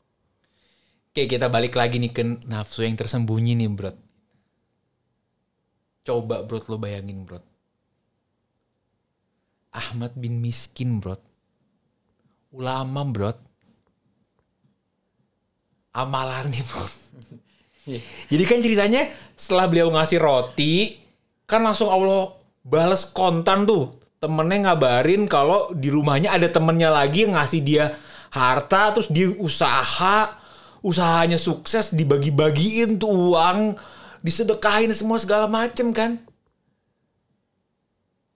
Oke 1.11 1.27
kita 1.27 1.51
balik 1.51 1.75
lagi 1.75 1.99
nih 1.99 2.15
ke 2.15 2.23
nafsu 2.47 2.87
yang 2.87 2.95
tersembunyi 2.95 3.59
nih 3.59 3.67
bro. 3.67 3.91
Coba 6.07 6.47
bro 6.47 6.63
lo 6.71 6.79
bayangin 6.79 7.27
bro. 7.27 7.35
Ahmad 9.75 10.15
bin 10.15 10.39
Miskin 10.39 11.03
bro. 11.03 11.19
Ulama 12.55 13.03
bro. 13.03 13.27
Amalannya 15.91 16.63
bro. 16.63 16.87
Jadi 18.31 18.43
kan 18.47 18.63
ceritanya 18.63 19.11
setelah 19.35 19.67
beliau 19.67 19.91
ngasih 19.91 20.15
roti. 20.15 20.95
Kan 21.43 21.67
langsung 21.67 21.91
Allah 21.91 22.39
balas 22.63 23.03
kontan 23.11 23.67
tuh. 23.67 23.99
Temennya 24.23 24.71
ngabarin 24.71 25.27
kalau 25.27 25.75
di 25.75 25.91
rumahnya 25.91 26.39
ada 26.39 26.47
temennya 26.47 26.87
lagi 26.87 27.27
yang 27.27 27.35
ngasih 27.35 27.59
dia 27.59 27.99
harta. 28.31 28.95
Terus 28.95 29.11
dia 29.11 29.27
usaha 29.35 30.39
usahanya 30.81 31.37
sukses 31.37 31.93
dibagi-bagiin 31.93 32.97
tuh 32.97 33.09
uang, 33.09 33.77
disedekahin 34.25 34.93
semua 34.93 35.17
segala 35.21 35.45
macem 35.45 35.93
kan. 35.93 36.17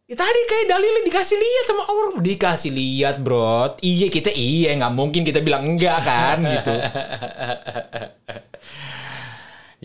Ya 0.06 0.14
tadi 0.14 0.38
kayak 0.46 0.70
dalilnya 0.70 1.02
dikasih 1.10 1.34
lihat 1.34 1.66
sama 1.66 1.84
orang, 1.90 2.22
dikasih 2.22 2.70
lihat 2.70 3.26
bro. 3.26 3.74
Iya 3.82 4.14
kita 4.14 4.30
iya 4.38 4.78
nggak 4.78 4.94
mungkin 4.94 5.26
kita 5.26 5.42
bilang 5.42 5.66
enggak 5.66 5.98
kan 6.06 6.38
gitu. 6.46 6.74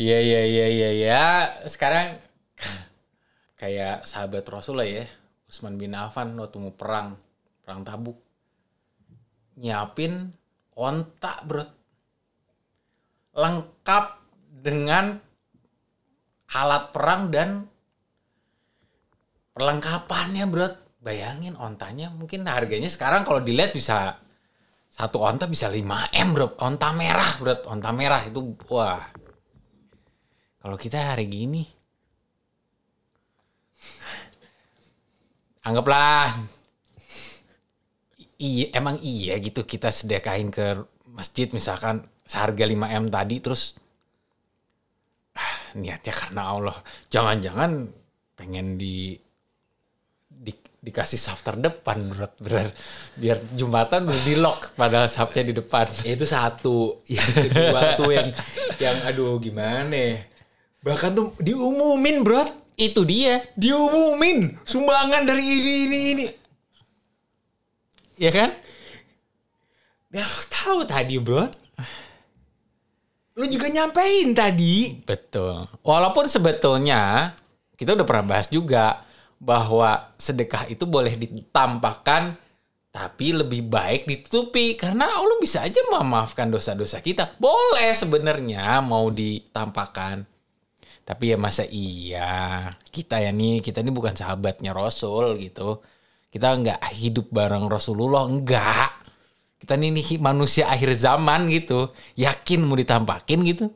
Iya 0.00 0.16
iya 0.16 0.40
iya 0.48 0.66
iya 0.72 0.90
ya. 0.96 1.24
Sekarang 1.68 2.16
kayak 3.60 4.08
sahabat 4.08 4.48
Rasul 4.48 4.80
lah 4.80 4.88
ya, 4.88 5.04
Utsman 5.44 5.76
bin 5.76 5.92
Affan 5.92 6.32
waktu 6.40 6.56
mau 6.56 6.72
perang, 6.72 7.20
perang 7.60 7.84
Tabuk. 7.84 8.16
Nyiapin 9.60 10.32
ontak, 10.72 11.44
Bro. 11.44 11.79
Lengkap 13.34 14.04
dengan 14.60 15.16
alat 16.50 16.84
perang 16.90 17.30
dan 17.30 17.66
perlengkapannya, 19.54 20.44
Bro. 20.50 20.68
Bayangin 21.00 21.56
ontanya 21.56 22.12
mungkin 22.12 22.44
harganya 22.44 22.92
sekarang 22.92 23.24
kalau 23.24 23.40
dilihat 23.40 23.72
bisa 23.72 24.20
satu 24.90 25.24
onta 25.24 25.48
bisa 25.48 25.70
5 25.70 26.12
M, 26.12 26.28
Bro. 26.36 26.60
Onta 26.60 26.92
merah, 26.92 27.38
Bro. 27.40 27.64
Onta 27.70 27.90
merah 27.94 28.20
itu 28.26 28.56
wah. 28.68 29.08
Kalau 30.60 30.76
kita 30.76 31.16
hari 31.16 31.24
gini 31.24 31.64
anggaplah 35.66 36.36
iya 38.40 38.72
emang 38.76 39.00
iya 39.00 39.36
gitu 39.40 39.64
kita 39.64 39.92
sedekahin 39.92 40.48
ke 40.52 40.84
masjid 41.12 41.48
misalkan 41.52 42.04
seharga 42.30 42.62
5 42.62 42.78
M 42.94 43.04
tadi 43.10 43.36
terus 43.42 43.74
ah, 45.34 45.74
niatnya 45.74 46.14
karena 46.14 46.42
Allah. 46.46 46.76
Jangan-jangan 47.10 47.90
pengen 48.38 48.78
di, 48.78 49.18
di 50.30 50.52
dikasih 50.80 51.18
saf 51.18 51.42
terdepan 51.42 52.06
berat 52.14 52.34
berat. 52.38 52.70
Biar 53.18 53.42
jumatan 53.58 54.06
udah 54.06 54.22
di 54.22 54.34
lock 54.38 54.78
pada 54.78 55.10
safnya 55.10 55.50
di 55.50 55.54
depan. 55.58 55.90
Itu 56.06 56.22
satu. 56.22 57.02
Yang 57.10 57.50
kedua 57.50 57.80
tuh 57.98 58.10
yang 58.14 58.28
yang 58.78 58.96
aduh 59.02 59.42
gimana 59.42 59.90
ya. 59.90 60.22
bahkan 60.80 61.12
tuh 61.12 61.36
diumumin 61.42 62.24
bro 62.24 62.46
itu 62.78 63.02
dia. 63.02 63.42
Diumumin. 63.58 64.56
Sumbangan 64.62 65.26
dari 65.26 65.42
ini 65.42 65.72
ini 65.84 65.98
ini. 66.14 66.26
Ya 68.16 68.30
kan? 68.32 68.54
Ya 70.14 70.24
tahu 70.48 70.88
tadi 70.88 71.20
bro 71.20 71.50
lu 73.40 73.48
juga 73.48 73.72
nyampein 73.72 74.36
tadi 74.36 75.00
betul 75.08 75.64
walaupun 75.80 76.28
sebetulnya 76.28 77.32
kita 77.80 77.96
udah 77.96 78.04
pernah 78.04 78.36
bahas 78.36 78.52
juga 78.52 79.00
bahwa 79.40 80.12
sedekah 80.20 80.68
itu 80.68 80.84
boleh 80.84 81.16
ditampakkan 81.16 82.36
tapi 82.90 83.30
lebih 83.30 83.70
baik 83.70 84.04
ditutupi 84.04 84.74
karena 84.74 85.06
Allah 85.06 85.38
bisa 85.38 85.62
aja 85.62 85.78
memaafkan 85.94 86.50
dosa-dosa 86.50 86.98
kita. 86.98 87.38
Boleh 87.38 87.94
sebenarnya 87.94 88.82
mau 88.82 89.14
ditampakkan. 89.14 90.26
Tapi 91.06 91.34
ya 91.34 91.38
masa 91.38 91.66
iya 91.70 92.66
kita 92.90 93.22
ya 93.22 93.30
nih 93.30 93.62
kita 93.62 93.82
ini 93.82 93.94
bukan 93.94 94.14
sahabatnya 94.14 94.74
Rasul 94.74 95.38
gitu. 95.38 95.82
Kita 96.34 96.54
nggak 96.54 96.82
hidup 96.98 97.30
bareng 97.30 97.70
Rasulullah 97.70 98.26
enggak. 98.26 98.90
Kita 99.60 99.76
ini 99.76 99.92
nih 99.92 100.16
manusia 100.18 100.72
akhir 100.72 100.96
zaman 100.96 101.52
gitu. 101.52 101.92
Yakin 102.16 102.64
mau 102.64 102.74
ditampakin 102.74 103.38
gitu? 103.44 103.68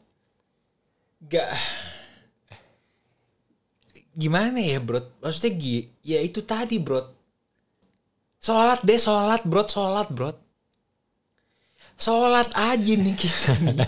Gak 1.29 1.53
gimana 4.15 4.63
ya 4.63 4.79
bro 4.79 5.03
maksudnya 5.19 5.51
gi 5.59 5.91
ya 6.07 6.23
itu 6.23 6.39
tadi 6.47 6.79
bro 6.79 7.03
sholat 8.39 8.79
deh 8.87 8.95
sholat 8.95 9.43
bro 9.43 9.67
sholat 9.67 10.07
bro 10.07 10.31
sholat 11.99 12.47
aja 12.55 12.95
nih 12.95 13.15
kita 13.19 13.59
nih. 13.59 13.75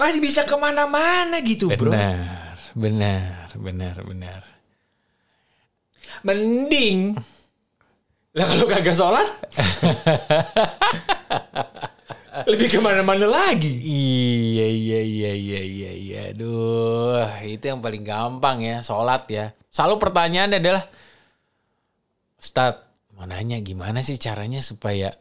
masih 0.00 0.24
bisa 0.24 0.48
ke 0.48 0.56
mana-mana 0.56 1.44
gitu 1.44 1.68
bro 1.76 1.92
Benar, 1.92 2.56
benar, 2.72 3.52
benar, 3.60 3.96
benar. 4.08 4.40
mending 6.24 7.20
lah 8.30 8.46
kalau 8.46 8.66
kagak 8.66 8.94
sholat 8.94 9.26
lebih 12.46 12.70
ke 12.70 12.78
mana-mana 12.78 13.26
lagi 13.26 13.74
Iya, 13.82 14.66
iya, 14.70 15.00
iya, 15.02 15.30
iya, 15.34 15.60
iya, 15.62 15.90
iya. 15.92 16.20
Aduh, 16.30 17.22
itu 17.42 17.64
yang 17.64 17.80
paling 17.80 18.02
gampang 18.02 18.60
ya, 18.60 18.76
sholat 18.82 19.24
ya. 19.26 19.50
Selalu 19.70 19.94
pertanyaannya 19.98 20.58
adalah, 20.58 20.84
Ustadz, 22.36 22.82
mau 23.14 23.26
nanya 23.26 23.58
gimana 23.60 24.00
sih 24.00 24.16
caranya 24.16 24.60
supaya 24.60 25.14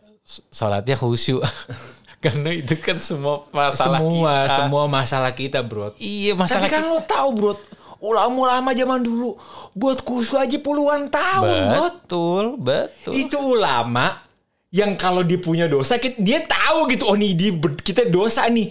sholatnya 0.49 0.95
khusyuk? 0.95 1.41
Karena 2.23 2.51
itu 2.51 2.75
kan 2.83 2.99
semua 2.99 3.47
masalah 3.55 3.95
semua 4.03 4.33
kita. 4.43 4.55
semua 4.59 4.83
masalah 4.91 5.31
kita 5.31 5.59
bro 5.63 5.95
Iya, 5.95 6.35
Tapi 6.35 6.41
masalah 6.43 6.67
kan 6.67 6.81
lo 6.83 6.99
tahu 6.99 7.27
bro, 7.31 7.51
ulama-ulama 7.99 8.71
zaman 8.75 9.03
dulu 9.03 9.35
buat 9.75 10.03
kusu 10.03 10.39
aja 10.39 10.57
puluhan 10.59 11.11
tahun 11.11 11.57
bro. 11.71 11.83
Betul, 11.83 12.45
betul. 12.59 13.13
Itu 13.15 13.37
ulama 13.39 14.23
yang 14.69 14.93
kalau 14.95 15.25
dia 15.25 15.41
punya 15.41 15.65
dosa, 15.65 15.97
dia 15.97 16.45
tahu 16.45 16.89
gitu, 16.93 17.09
oh 17.09 17.17
nih 17.17 17.31
dia 17.33 17.51
kita 17.81 18.05
dosa 18.07 18.45
nih. 18.47 18.69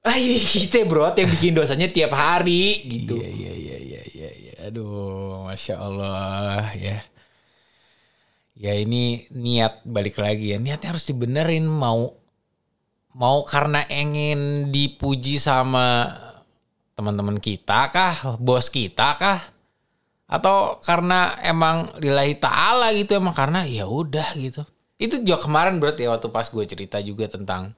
Ah 0.00 0.16
ini 0.16 0.40
kita 0.40 0.88
bro 0.88 1.12
yang 1.12 1.28
bikin 1.28 1.52
dosanya 1.52 1.84
tiap 1.90 2.16
hari 2.16 2.80
gitu. 2.88 3.20
Iya, 3.20 3.28
iya, 3.28 3.52
iya, 3.52 3.76
iya, 3.76 4.02
iya, 4.08 4.30
iya. 4.32 4.52
Aduh, 4.70 5.44
masya 5.44 5.76
Allah 5.76 6.72
ya. 6.72 7.04
Ya 8.56 8.76
ini 8.76 9.28
niat 9.32 9.84
balik 9.84 10.16
lagi 10.16 10.52
ya. 10.52 10.58
Niatnya 10.60 10.96
harus 10.96 11.04
dibenerin 11.04 11.68
mau 11.68 12.16
mau 13.12 13.42
karena 13.44 13.84
ingin 13.90 14.70
dipuji 14.72 15.36
sama 15.36 16.16
teman-teman 17.00 17.40
kita 17.40 17.88
kah, 17.88 18.36
bos 18.36 18.68
kita 18.68 19.16
kah? 19.16 19.40
Atau 20.28 20.78
karena 20.84 21.32
emang 21.40 21.88
lillahi 21.96 22.36
ta'ala 22.36 22.92
gitu 22.92 23.16
emang 23.16 23.32
karena 23.32 23.64
ya 23.64 23.88
udah 23.88 24.36
gitu. 24.36 24.68
Itu 25.00 25.24
juga 25.24 25.40
kemarin 25.40 25.80
berat 25.80 25.96
ya 25.96 26.12
waktu 26.12 26.28
pas 26.28 26.44
gue 26.44 26.60
cerita 26.68 27.00
juga 27.00 27.24
tentang 27.24 27.72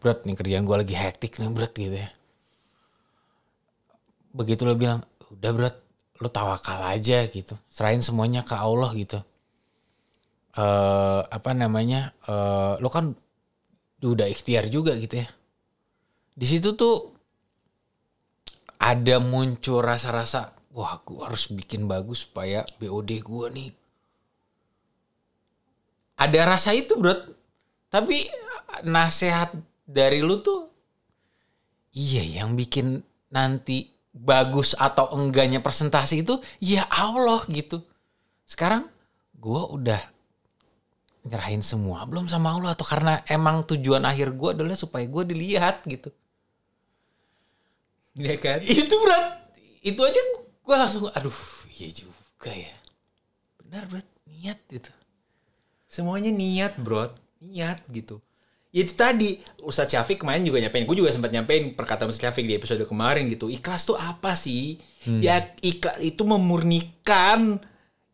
berat 0.00 0.24
nih 0.24 0.34
kerjaan 0.34 0.64
gue 0.64 0.76
lagi 0.82 0.96
hektik 0.96 1.36
nih 1.36 1.52
berat 1.52 1.76
gitu 1.76 1.94
ya. 2.00 2.08
Begitu 4.32 4.64
lo 4.64 4.74
bilang 4.74 5.04
udah 5.30 5.52
berat 5.52 5.76
lo 6.18 6.32
tawakal 6.32 6.80
aja 6.88 7.28
gitu. 7.28 7.54
Serahin 7.68 8.00
semuanya 8.00 8.40
ke 8.40 8.56
Allah 8.56 8.90
gitu. 8.96 9.20
Eh 10.56 11.22
apa 11.28 11.52
namanya 11.52 12.16
eh 12.24 12.80
lo 12.80 12.88
kan 12.88 13.12
udah 14.02 14.26
ikhtiar 14.26 14.66
juga 14.72 14.98
gitu 14.98 15.22
ya. 15.22 15.28
Di 16.34 16.50
situ 16.50 16.74
tuh 16.74 17.14
ada 18.82 19.16
muncul 19.22 19.78
rasa-rasa 19.78 20.58
wah 20.74 20.98
gue 21.06 21.22
harus 21.22 21.46
bikin 21.54 21.86
bagus 21.86 22.26
supaya 22.26 22.66
BOD 22.82 23.10
gue 23.22 23.46
nih 23.54 23.70
ada 26.18 26.40
rasa 26.50 26.74
itu 26.74 26.98
bro 26.98 27.14
tapi 27.86 28.26
nasihat 28.82 29.54
dari 29.86 30.18
lu 30.18 30.42
tuh 30.42 30.66
iya 31.94 32.42
yang 32.42 32.58
bikin 32.58 33.04
nanti 33.32 33.92
bagus 34.12 34.76
atau 34.76 35.08
enggaknya 35.16 35.64
presentasi 35.64 36.20
itu 36.20 36.36
ya 36.60 36.84
Allah 36.92 37.40
gitu. 37.48 37.80
Sekarang 38.44 38.88
gue 39.32 39.62
udah 39.72 40.00
nyerahin 41.22 41.64
semua 41.64 42.04
belum 42.04 42.28
sama 42.28 42.52
Allah 42.52 42.76
atau 42.76 42.84
karena 42.84 43.24
emang 43.30 43.64
tujuan 43.64 44.04
akhir 44.04 44.36
gue 44.36 44.50
adalah 44.52 44.76
supaya 44.76 45.08
gue 45.08 45.24
dilihat 45.32 45.84
gitu. 45.88 46.12
Iya 48.16 48.34
kan? 48.44 48.58
Itu 48.62 48.94
berat. 49.02 49.26
Itu 49.82 50.00
aja 50.04 50.20
gue 50.62 50.76
langsung 50.78 51.10
aduh 51.10 51.34
iya 51.74 51.88
juga 51.90 52.50
ya. 52.52 52.74
Benar 53.62 53.88
berat 53.88 54.08
niat 54.28 54.58
gitu. 54.68 54.92
Semuanya 55.88 56.32
niat 56.32 56.80
bro, 56.80 57.12
niat 57.40 57.84
gitu. 57.92 58.22
Ya 58.72 58.88
itu 58.88 58.96
tadi 58.96 59.36
Ustadz 59.60 59.92
Syafiq 59.92 60.24
kemarin 60.24 60.48
juga 60.48 60.56
nyampein, 60.56 60.88
gue 60.88 60.96
juga 60.96 61.12
sempat 61.12 61.28
nyampein 61.28 61.76
perkataan 61.76 62.08
Ustadz 62.08 62.32
Syafiq 62.32 62.48
di 62.48 62.56
episode 62.56 62.80
kemarin 62.88 63.28
gitu. 63.28 63.52
Ikhlas 63.52 63.84
tuh 63.84 64.00
apa 64.00 64.32
sih? 64.32 64.80
Ya 65.04 65.52
ikhlas 65.60 66.00
itu 66.00 66.24
memurnikan 66.24 67.60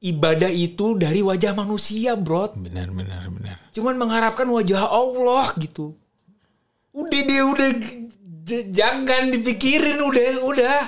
ibadah 0.03 0.51
itu 0.51 0.99
dari 0.99 1.23
wajah 1.23 1.55
manusia, 1.55 2.19
bro. 2.19 2.51
Benar 2.59 2.91
benar 2.91 3.31
benar. 3.31 3.57
Cuman 3.71 3.95
mengharapkan 3.95 4.51
wajah 4.51 4.91
Allah 4.91 5.47
gitu. 5.63 5.95
Udah 6.91 7.21
deh, 7.23 7.43
udah 7.47 7.69
j- 8.49 8.67
jangan 8.79 9.23
dipikirin, 9.35 9.99
udah, 10.09 10.31
udah. 10.51 10.81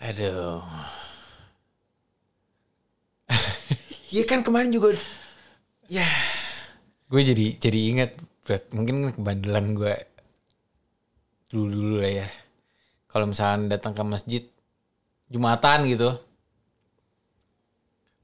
Aduh. 0.08 0.62
Iya 4.12 4.22
kan 4.28 4.44
kemarin 4.44 4.70
juga 4.70 4.92
ya 5.88 6.06
gue 7.12 7.22
jadi 7.22 7.46
jadi 7.60 7.80
ingat 7.92 8.10
Brad, 8.42 8.64
mungkin 8.74 9.12
kebandelan 9.14 9.66
gue 9.78 9.94
dulu 11.52 11.68
dulu 11.68 11.94
lah 12.02 12.12
ya 12.24 12.28
kalau 13.10 13.26
misalnya 13.30 13.76
datang 13.76 13.92
ke 13.92 14.02
masjid 14.04 14.42
jumatan 15.32 15.86
gitu 15.90 16.10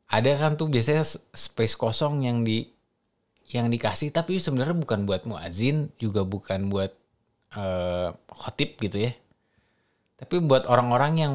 ada 0.08 0.30
kan 0.40 0.56
tuh 0.56 0.68
biasanya 0.72 1.04
space 1.44 1.76
kosong 1.76 2.24
yang 2.24 2.40
di 2.48 2.64
yang 3.48 3.72
dikasih 3.72 4.12
tapi 4.12 4.36
sebenarnya 4.36 4.76
bukan 4.76 5.08
buat 5.08 5.24
muazin 5.24 5.88
juga 5.96 6.24
bukan 6.24 6.68
buat 6.68 6.92
eh, 7.56 8.08
khotib 8.28 8.76
gitu 8.76 9.08
ya. 9.08 9.12
Tapi 10.18 10.42
buat 10.44 10.68
orang-orang 10.68 11.12
yang 11.16 11.34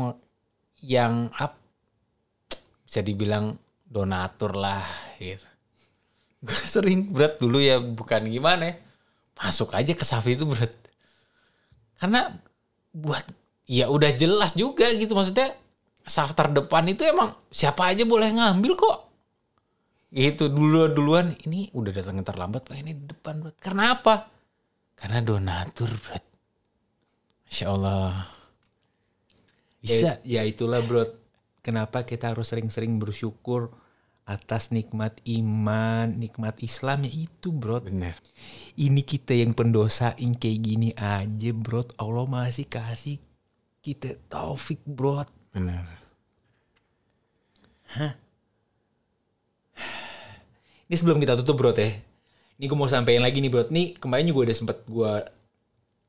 yang 0.84 1.14
up 1.40 1.58
bisa 2.86 3.02
dibilang 3.02 3.58
donatur 3.90 4.54
lah 4.54 4.86
gitu. 5.18 5.48
Gue 6.46 6.60
sering 6.68 7.10
berat 7.10 7.40
dulu 7.42 7.58
ya 7.58 7.82
bukan 7.82 8.30
gimana 8.30 8.74
ya. 8.74 8.76
Masuk 9.34 9.74
aja 9.74 9.98
ke 9.98 10.06
Safi 10.06 10.38
itu 10.38 10.46
berat. 10.46 10.76
Karena 11.98 12.30
buat 12.94 13.26
ya 13.66 13.90
udah 13.90 14.12
jelas 14.14 14.54
juga 14.54 14.92
gitu 14.94 15.18
maksudnya 15.18 15.56
saf 16.04 16.36
terdepan 16.36 16.84
itu 16.92 17.08
emang 17.08 17.32
siapa 17.48 17.90
aja 17.90 18.04
boleh 18.04 18.36
ngambil 18.36 18.76
kok 18.76 19.13
gitu 20.14 20.46
dulu 20.46 20.94
duluan 20.94 21.34
ini 21.50 21.74
udah 21.74 21.90
datang 21.90 22.22
terlambat 22.22 22.70
pak. 22.70 22.78
Ini 22.78 22.94
di 22.94 23.06
depan 23.10 23.42
berat 23.42 23.58
karena 23.58 23.98
apa? 23.98 24.30
Karena 24.94 25.20
donatur 25.26 25.90
berat 25.90 26.24
Masya 27.54 27.70
Allah. 27.70 28.30
Bisa. 29.78 30.18
Ya, 30.26 30.42
ya 30.42 30.50
itulah 30.50 30.82
bro. 30.82 31.06
Kenapa 31.62 32.02
kita 32.02 32.34
harus 32.34 32.50
sering-sering 32.50 32.98
bersyukur 32.98 33.70
atas 34.26 34.74
nikmat 34.74 35.22
iman 35.28 36.18
nikmat 36.18 36.58
Islam? 36.66 37.06
Ya 37.06 37.14
itu 37.14 37.54
bro. 37.54 37.78
Bener. 37.78 38.18
Ini 38.74 39.06
kita 39.06 39.38
yang 39.38 39.54
pendosain 39.54 40.34
kayak 40.34 40.60
gini 40.66 40.90
aja 40.98 41.52
bro. 41.54 41.86
Allah 42.02 42.26
masih 42.26 42.66
kasih 42.66 43.22
kita 43.86 44.18
taufik 44.30 44.82
bro. 44.86 45.22
Bener 45.54 45.86
ini 50.88 50.96
sebelum 50.96 51.20
kita 51.22 51.40
tutup 51.40 51.60
bro 51.60 51.72
ya 51.76 51.94
ini 52.60 52.70
gue 52.70 52.78
mau 52.78 52.90
sampein 52.90 53.22
lagi 53.22 53.42
nih 53.42 53.52
bro. 53.52 53.66
Nih 53.68 53.98
kemarin 53.98 54.30
juga 54.30 54.50
udah 54.50 54.56
sempet 54.56 54.78
gue 54.86 55.14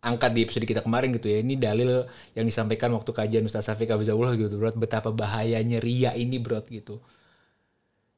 angkat 0.04 0.30
di 0.37 0.40
episode 0.44 0.66
kita 0.68 0.80
kemarin 0.84 1.10
gitu 1.16 1.32
ya. 1.32 1.40
Ini 1.40 1.54
dalil 1.56 2.04
yang 2.37 2.44
disampaikan 2.44 2.92
waktu 2.92 3.10
kajian 3.10 3.44
Ustaz 3.48 3.66
Syafiq 3.66 3.88
Abzahullah 3.90 4.37
gitu 4.37 4.60
bro 4.60 4.70
betapa 4.76 5.08
bahayanya 5.10 5.80
ria 5.80 6.12
ini 6.12 6.37
bro 6.37 6.60
gitu. 6.68 7.00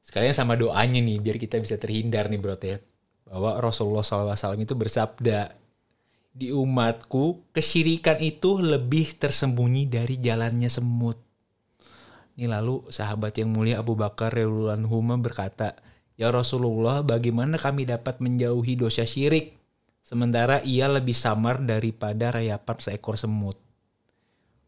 Sekalian 0.03 0.35
sama 0.35 0.59
doanya 0.59 0.99
nih 0.99 1.17
biar 1.17 1.37
kita 1.39 1.59
bisa 1.59 1.79
terhindar 1.79 2.27
nih 2.27 2.39
bro 2.39 2.55
ya 2.59 2.77
bahwa 3.27 3.59
Rasulullah 3.59 4.07
SAW 4.07 4.55
itu 4.55 4.71
bersabda 4.71 5.51
di 6.31 6.53
umatku 6.53 7.51
kesyirikan 7.51 8.21
itu 8.21 8.61
lebih 8.61 9.17
tersembunyi 9.19 9.89
dari 9.89 10.15
jalannya 10.21 10.69
semut. 10.69 11.17
Ini 12.37 12.45
lalu 12.45 12.85
sahabat 12.93 13.33
yang 13.41 13.49
mulia 13.49 13.81
Abu 13.81 13.97
Bakar 13.97 14.37
anhu 14.37 15.01
berkata, 15.17 15.73
"Ya 16.17 16.33
Rasulullah, 16.33 17.05
bagaimana 17.05 17.61
kami 17.61 17.85
dapat 17.85 18.17
menjauhi 18.17 18.73
dosa 18.73 19.05
syirik 19.05 19.53
sementara 20.01 20.65
ia 20.65 20.89
lebih 20.89 21.13
samar 21.13 21.61
daripada 21.61 22.33
rayapan 22.33 22.77
seekor 22.81 23.15
semut?" 23.21 23.55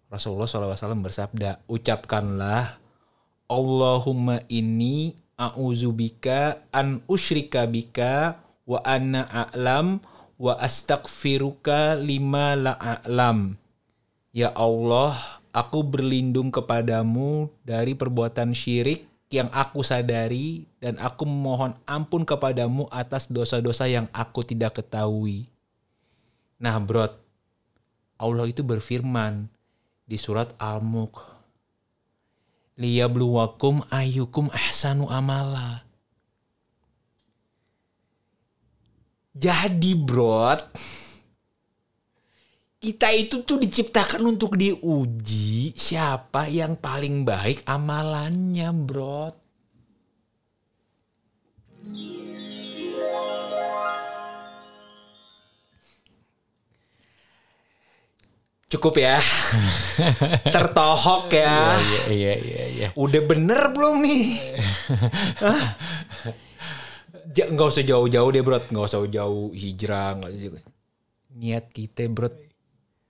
Rasulullah 0.10 0.50
SAW 0.50 1.06
bersabda, 1.06 1.66
"Ucapkanlah, 1.70 2.82
Allahumma 3.50 4.46
inni 4.50 5.18
a'udzubika 5.38 6.70
an 6.70 7.02
usyrika 7.10 7.66
bika 7.66 8.38
wa 8.70 8.82
anna 8.86 9.26
a'lam 9.26 10.02
wa 10.38 10.54
astaghfiruka 10.58 11.98
lima 11.98 12.54
la 12.54 12.74
a'lam." 12.78 13.58
Ya 14.30 14.54
Allah, 14.54 15.42
aku 15.50 15.82
berlindung 15.82 16.54
kepadamu 16.54 17.50
dari 17.66 17.98
perbuatan 17.98 18.54
syirik 18.54 19.09
yang 19.30 19.50
aku 19.54 19.86
sadari 19.86 20.66
dan 20.82 20.98
aku 20.98 21.22
memohon 21.26 21.78
ampun 21.86 22.26
kepadamu 22.26 22.90
atas 22.90 23.30
dosa-dosa 23.30 23.86
yang 23.86 24.10
aku 24.10 24.42
tidak 24.42 24.82
ketahui. 24.82 25.46
Nah, 26.58 26.76
bro, 26.82 27.06
Allah 28.20 28.46
itu 28.50 28.66
berfirman 28.66 29.48
di 30.10 30.18
surat 30.18 30.50
Al-Mulk. 30.58 31.22
Liyabluwakum 32.82 33.86
ayyukum 33.94 34.50
ahsanu 34.50 35.06
amala. 35.08 35.86
Jadi, 39.38 39.94
bro, 39.94 40.58
kita 42.80 43.12
itu 43.12 43.44
tuh 43.44 43.60
diciptakan 43.60 44.24
untuk 44.24 44.56
diuji 44.56 45.76
siapa 45.76 46.48
yang 46.48 46.80
paling 46.80 47.28
baik 47.28 47.68
amalannya, 47.68 48.72
bro. 48.72 49.36
Cukup 58.72 58.96
ya. 58.96 59.20
Tertohok 60.56 61.28
ya. 61.36 61.76
iya 61.84 62.02
iya 62.08 62.34
iya 62.38 62.64
iya 62.70 62.88
Udah 62.96 63.20
bener 63.28 63.76
belum 63.76 64.00
nih? 64.08 64.24
Nggak 67.54 67.68
usah 67.76 67.84
jauh-jauh 67.84 68.30
deh 68.32 68.40
bro, 68.40 68.58
nggak 68.58 68.86
usah 68.88 69.04
jauh 69.10 69.52
hijrah, 69.52 70.16
nggak 70.16 70.32
usah. 70.32 70.64
Niat 71.36 71.66
kita 71.74 72.08
bro, 72.10 72.30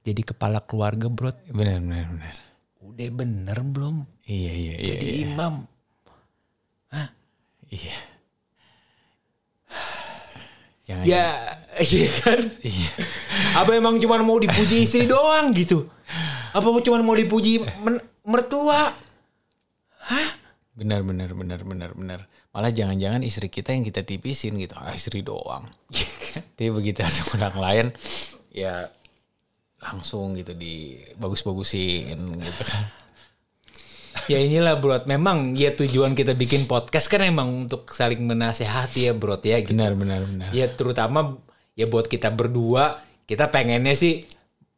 jadi 0.03 0.21
kepala 0.23 0.63
keluarga 0.63 1.07
bro, 1.11 1.31
bener 1.51 1.79
bener 1.83 2.05
bener 2.07 2.35
udah 2.79 3.09
bener 3.13 3.57
belum? 3.61 3.95
iya 4.25 4.51
iya 4.51 4.75
iya 4.79 4.93
Jadi 4.97 5.07
iya, 5.07 5.25
imam. 5.29 5.53
iya. 7.69 7.97
jangan 10.87 11.03
Ya, 11.05 11.25
iya 11.79 12.09
kan? 12.23 12.41
iya 12.63 12.91
Apa 13.53 13.77
emang 13.77 14.01
cuma 14.01 14.17
mau 14.21 14.39
dipuji 14.41 14.81
istri 14.85 15.05
doang 15.05 15.53
gitu? 15.53 15.85
Apa 16.55 16.65
cuma 16.81 16.97
mau 17.05 17.13
dipuji 17.13 17.61
mertua? 18.25 18.93
benar 20.79 21.03
benar 21.03 21.35
benar 21.35 21.59
benar 21.67 21.91
benar 21.91 22.19
malah 22.55 22.71
jangan-jangan 22.71 23.19
istri 23.27 23.51
kita 23.51 23.75
yang 23.75 23.83
kita 23.83 24.01
tipisin 24.07 24.55
gitu 24.55 24.79
ah, 24.79 24.95
istri 24.95 25.19
doang 25.19 25.67
tapi 26.55 26.71
begitu 26.71 27.03
ada 27.03 27.21
orang 27.35 27.55
lain 27.59 27.85
ya 28.49 28.87
langsung 29.79 30.35
gitu 30.35 30.51
di 30.55 30.99
bagus-bagusin 31.15 32.15
gitu 32.43 32.63
kan 32.67 32.83
Ya 34.29 34.37
inilah 34.37 34.77
bro, 34.77 34.93
memang 35.09 35.57
ya 35.57 35.73
tujuan 35.73 36.13
kita 36.13 36.37
bikin 36.37 36.69
podcast 36.69 37.09
kan 37.09 37.25
emang 37.25 37.65
untuk 37.65 37.89
saling 37.89 38.21
menasehati 38.21 39.09
ya 39.09 39.13
bro 39.17 39.37
ya 39.41 39.57
gitu. 39.61 39.73
benar 39.73 39.97
benar 39.97 40.21
benar 40.21 40.49
Ya 40.53 40.69
terutama 40.69 41.41
ya 41.73 41.89
buat 41.89 42.05
kita 42.05 42.29
berdua, 42.33 43.01
kita 43.25 43.49
pengennya 43.49 43.97
sih 43.97 44.25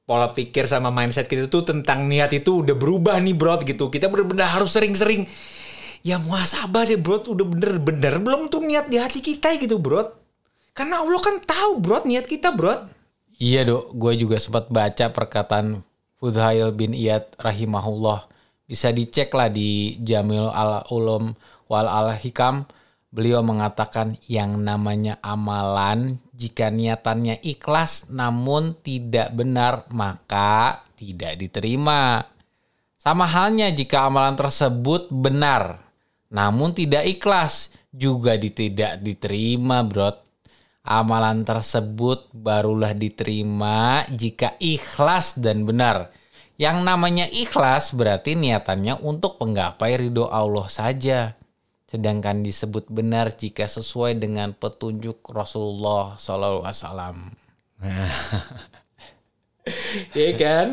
pola 0.08 0.32
pikir 0.32 0.68
sama 0.68 0.92
mindset 0.92 1.28
kita 1.28 1.48
tuh 1.48 1.64
tentang 1.68 2.08
niat 2.08 2.32
itu 2.36 2.64
udah 2.64 2.76
berubah 2.76 3.20
nih 3.20 3.36
bro 3.36 3.60
gitu. 3.64 3.92
Kita 3.92 4.08
bener-bener 4.08 4.48
harus 4.48 4.72
sering-sering 4.72 5.28
ya 6.00 6.16
muasabah 6.20 6.88
deh 6.88 7.00
bro, 7.00 7.20
udah 7.20 7.48
bener-bener 7.48 8.24
belum 8.24 8.48
tuh 8.48 8.64
niat 8.64 8.88
di 8.88 9.04
hati 9.04 9.20
kita 9.20 9.58
gitu 9.60 9.80
bro. 9.80 10.16
Karena 10.72 11.04
Allah 11.04 11.20
kan 11.20 11.44
tahu 11.44 11.80
bro 11.82 12.08
niat 12.08 12.24
kita 12.24 12.56
bro. 12.56 12.88
Iya 13.42 13.66
dok, 13.66 13.98
gue 13.98 14.14
juga 14.22 14.38
sempat 14.38 14.70
baca 14.70 15.10
perkataan 15.10 15.82
Fudhail 16.22 16.70
bin 16.78 16.94
Iyad 16.94 17.42
rahimahullah. 17.42 18.30
Bisa 18.70 18.94
dicek 18.94 19.34
lah 19.34 19.50
di 19.50 19.98
Jamil 19.98 20.46
al 20.46 20.86
Ulum 20.94 21.34
wal 21.66 21.90
al 21.90 22.14
Hikam. 22.22 22.70
Beliau 23.10 23.42
mengatakan 23.42 24.14
yang 24.30 24.62
namanya 24.62 25.18
amalan 25.26 26.22
jika 26.38 26.70
niatannya 26.70 27.42
ikhlas 27.42 28.14
namun 28.14 28.78
tidak 28.78 29.34
benar 29.34 29.90
maka 29.90 30.86
tidak 30.94 31.34
diterima. 31.42 32.22
Sama 32.94 33.26
halnya 33.26 33.74
jika 33.74 34.06
amalan 34.06 34.38
tersebut 34.38 35.10
benar 35.10 35.82
namun 36.30 36.78
tidak 36.78 37.10
ikhlas 37.10 37.74
juga 37.90 38.38
tidak 38.38 39.02
diterima, 39.02 39.82
bro. 39.82 40.14
Amalan 40.82 41.46
tersebut 41.46 42.34
barulah 42.34 42.98
diterima 42.98 44.02
jika 44.10 44.58
ikhlas 44.58 45.38
dan 45.38 45.70
benar. 45.70 46.10
Yang 46.58 46.78
namanya 46.82 47.26
ikhlas 47.30 47.94
berarti 47.94 48.34
niatannya 48.34 48.98
untuk 49.02 49.38
penggapai 49.38 49.98
ridho 50.02 50.26
Allah 50.30 50.65
saja. 50.70 51.38
Sedangkan 51.86 52.41
disebut 52.41 52.89
benar 52.89 53.36
jika 53.36 53.70
sesuai 53.70 54.17
dengan 54.17 54.58
petunjuk 54.58 55.22
Rasulullah 55.30 56.17
SAW. 56.17 57.30
Iya 60.17 60.32
kan? 60.41 60.67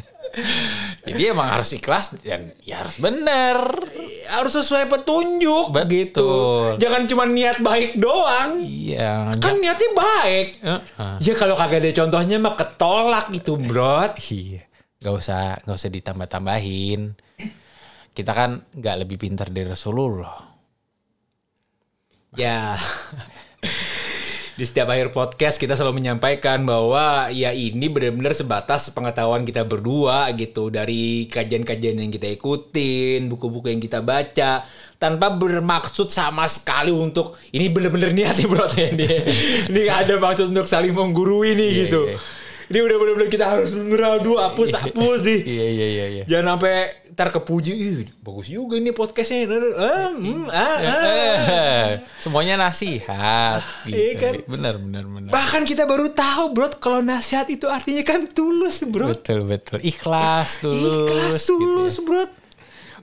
Jadi 1.06 1.22
emang 1.26 1.48
harus 1.48 1.72
ikhlas 1.74 2.14
dan 2.20 2.52
ya 2.62 2.84
harus 2.84 3.00
benar. 3.00 3.82
Harus 4.26 4.52
sesuai 4.58 4.90
petunjuk 4.90 5.72
Betul. 5.72 5.90
gitu. 5.90 6.30
Jangan 6.82 7.02
cuma 7.08 7.24
niat 7.26 7.58
baik 7.62 7.96
doang. 7.98 8.62
Iya. 8.62 9.34
Kan 9.38 9.58
niatnya 9.58 9.90
baik. 9.94 10.48
Heeh. 10.60 11.14
Ya 11.22 11.34
kalau 11.34 11.54
kagak 11.58 11.82
ada 11.82 11.90
contohnya 11.94 12.36
mah 12.38 12.54
ketolak 12.54 13.26
itu, 13.32 13.56
Bro. 13.56 14.14
Iya. 14.18 14.62
Gak 15.00 15.14
usah, 15.14 15.60
gak 15.62 15.76
usah 15.76 15.90
ditambah-tambahin. 15.92 17.14
Kita 18.16 18.32
kan 18.32 18.64
nggak 18.72 18.96
lebih 19.04 19.16
pintar 19.20 19.52
dari 19.52 19.68
Rasulullah. 19.68 20.40
Ya. 22.36 22.76
Di 24.56 24.64
setiap 24.64 24.88
akhir 24.88 25.12
podcast 25.12 25.60
kita 25.60 25.76
selalu 25.76 26.00
menyampaikan 26.00 26.64
bahwa 26.64 27.28
ya 27.28 27.52
ini 27.52 27.92
benar-benar 27.92 28.32
sebatas 28.32 28.88
pengetahuan 28.88 29.44
kita 29.44 29.68
berdua 29.68 30.32
gitu 30.32 30.72
dari 30.72 31.28
kajian-kajian 31.28 32.00
yang 32.00 32.08
kita 32.08 32.24
ikutin, 32.32 33.28
buku-buku 33.28 33.68
yang 33.68 33.84
kita 33.84 34.00
baca 34.00 34.64
tanpa 34.96 35.28
bermaksud 35.28 36.08
sama 36.08 36.48
sekali 36.48 36.88
untuk 36.88 37.36
ini 37.52 37.68
benar-benar 37.68 38.16
niat 38.16 38.32
nih 38.32 38.48
bro 38.48 38.64
ini. 38.80 39.08
ini 39.68 39.92
ada 39.92 40.16
maksud 40.16 40.48
untuk 40.48 40.64
saling 40.64 40.96
menggurui 40.96 41.52
nih 41.52 41.68
Iya, 41.76 41.80
gitu. 41.84 42.00
iya. 42.08 42.16
Ini 42.66 42.78
udah 42.82 42.96
benar-benar 42.98 43.30
kita 43.30 43.46
harus 43.46 43.70
meradu 43.78 44.34
hapus 44.42 44.74
hapus 44.74 45.22
nih. 45.22 45.40
Iya, 45.46 45.66
iya, 45.70 45.86
iya. 45.86 46.06
iya. 46.10 46.24
Jangan 46.26 46.58
sampai 46.58 46.74
ntar 47.14 47.30
kepuji, 47.30 47.72
Ih, 47.72 48.10
bagus 48.18 48.50
juga 48.50 48.74
ini 48.74 48.90
podcastnya. 48.90 49.46
Ah, 49.78 50.10
hmm, 50.12 50.50
ah, 50.50 50.76
ah. 50.82 51.02
Eh, 51.06 51.88
Semuanya 52.18 52.58
nasihat. 52.58 53.62
Gitu. 53.86 53.94
Iya 53.94 54.12
kan? 54.18 54.32
Benar, 54.50 54.74
benar, 54.82 55.04
benar. 55.06 55.30
Bahkan 55.30 55.62
kita 55.62 55.86
baru 55.86 56.10
tahu 56.10 56.44
bro 56.50 56.68
kalau 56.82 57.00
nasihat 57.06 57.46
itu 57.46 57.70
artinya 57.70 58.02
kan 58.02 58.26
tulus 58.26 58.82
bro. 58.82 59.14
Betul, 59.14 59.46
betul. 59.46 59.78
Ikhlas 59.86 60.58
dulu. 60.58 61.06
Ikhlas 61.06 61.46
tulus 61.46 61.96
bro. 62.02 62.26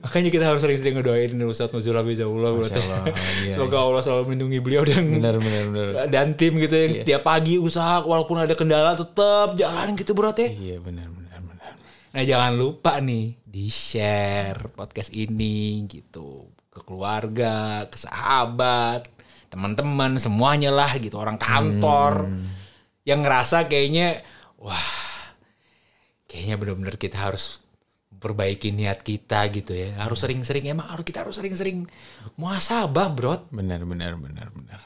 Makanya 0.03 0.29
kita 0.35 0.45
harus 0.51 0.59
sering-sering 0.59 0.99
ngedoain 0.99 1.31
Ustadz 1.47 1.71
Nuzul 1.71 1.95
Habibullah 1.95 2.51
bro. 2.51 2.67
Masya 2.67 2.75
Allah, 2.83 3.03
iya, 3.47 3.55
Semoga 3.55 3.77
Allah 3.79 4.01
selalu 4.03 4.23
melindungi 4.27 4.59
beliau 4.59 4.83
dan 4.83 5.07
Benar, 5.07 5.39
benar, 5.39 5.63
benar. 5.71 5.91
dan 6.13 6.35
tim 6.35 6.59
gitu 6.59 6.75
yang 6.75 6.93
tiap 7.07 7.23
pagi 7.23 7.55
usaha 7.55 8.03
walaupun 8.03 8.43
ada 8.43 8.51
kendala 8.51 8.99
tetap 8.99 9.55
jalan 9.55 9.95
gitu 9.95 10.11
bro 10.11 10.35
teh. 10.35 10.51
Iya, 10.51 10.83
benar, 10.83 11.07
benar, 11.07 11.39
benar. 11.39 11.71
Nah 12.11 12.23
jangan 12.27 12.51
lupa 12.51 12.99
nih 12.99 13.39
di 13.47 13.71
share 13.71 14.75
podcast 14.75 15.15
ini 15.15 15.87
gitu 15.87 16.51
ke 16.67 16.83
keluarga, 16.83 17.87
ke 17.87 17.95
sahabat, 17.95 19.07
teman-teman 19.47 20.19
semuanya 20.19 20.73
lah 20.73 20.99
gitu 20.99 21.15
orang 21.15 21.39
kantor 21.39 22.27
yang 23.07 23.23
ngerasa 23.23 23.71
kayaknya 23.71 24.19
wah 24.59 24.83
kayaknya 26.27 26.59
benar-benar 26.59 26.99
kita 26.99 27.23
harus 27.23 27.62
perbaiki 28.23 28.71
niat 28.71 29.03
kita 29.03 29.51
gitu 29.51 29.75
ya 29.75 29.99
harus 29.99 30.23
sering-sering 30.23 30.71
emang 30.71 30.87
harus 30.87 31.03
kita 31.03 31.27
harus 31.27 31.35
sering-sering 31.35 31.83
muasabah 32.39 33.11
bro 33.11 33.35
Benar, 33.51 33.83
benar, 33.83 34.15
benar, 34.15 34.47
benar. 34.55 34.79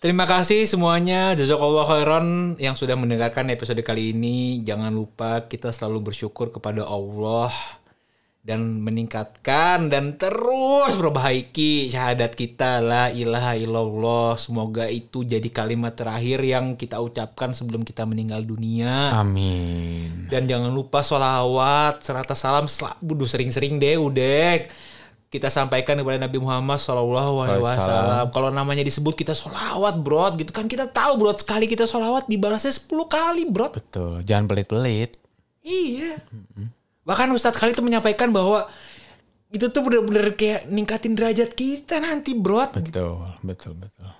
Terima 0.00 0.24
kasih 0.24 0.64
semuanya 0.64 1.36
Jazakallah 1.36 1.84
khairan 1.84 2.56
yang 2.56 2.72
sudah 2.72 2.96
mendengarkan 2.96 3.52
episode 3.52 3.84
kali 3.84 4.16
ini. 4.16 4.64
Jangan 4.64 4.88
lupa 4.88 5.44
kita 5.44 5.68
selalu 5.76 6.08
bersyukur 6.08 6.48
kepada 6.48 6.88
Allah 6.88 7.52
dan 8.40 8.80
meningkatkan 8.80 9.92
dan 9.92 10.16
terus 10.16 10.96
perbaiki 10.96 11.92
syahadat 11.92 12.32
kita 12.32 12.80
la 12.80 13.12
ilaha 13.12 13.52
illallah. 13.52 14.40
Semoga 14.40 14.88
itu 14.88 15.28
jadi 15.28 15.44
kalimat 15.52 15.92
terakhir 15.92 16.40
yang 16.40 16.72
kita 16.72 16.96
ucapkan 17.04 17.52
sebelum 17.52 17.84
kita 17.84 18.08
meninggal 18.08 18.40
dunia. 18.40 19.12
Amin. 19.12 20.24
Dan 20.32 20.48
jangan 20.48 20.72
lupa 20.72 21.04
sholawat, 21.04 22.00
serata 22.00 22.32
salam, 22.32 22.64
selalu 22.64 23.28
sering-sering 23.28 23.76
deh, 23.76 24.00
udek. 24.00 24.72
Kita 25.30 25.46
sampaikan 25.46 25.94
kepada 25.94 26.18
Nabi 26.18 26.42
Muhammad 26.42 26.82
Shallallahu 26.82 27.46
Alaihi 27.46 27.62
Wasallam. 27.62 28.34
Kalau 28.34 28.50
namanya 28.50 28.82
disebut 28.82 29.14
kita 29.14 29.30
sholawat, 29.30 29.94
bro, 30.02 30.26
gitu 30.34 30.50
kan 30.50 30.66
kita 30.66 30.90
tahu, 30.90 31.22
bro, 31.22 31.30
sekali 31.38 31.70
kita 31.70 31.86
sholawat 31.86 32.26
dibalasnya 32.26 32.74
10 32.74 33.06
kali, 33.06 33.46
bro. 33.46 33.70
Betul. 33.70 34.26
Jangan 34.26 34.50
pelit-pelit. 34.50 35.22
Iya. 35.62 36.18
Bahkan 37.10 37.34
Ustadz 37.34 37.58
kali 37.58 37.74
itu 37.74 37.82
menyampaikan 37.82 38.30
bahwa 38.30 38.70
itu 39.50 39.66
tuh 39.66 39.82
bener-bener 39.82 40.38
kayak 40.38 40.70
ningkatin 40.70 41.18
derajat 41.18 41.58
kita 41.58 41.98
nanti, 41.98 42.38
bro. 42.38 42.70
Betul, 42.70 43.26
betul, 43.42 43.74
betul. 43.74 44.14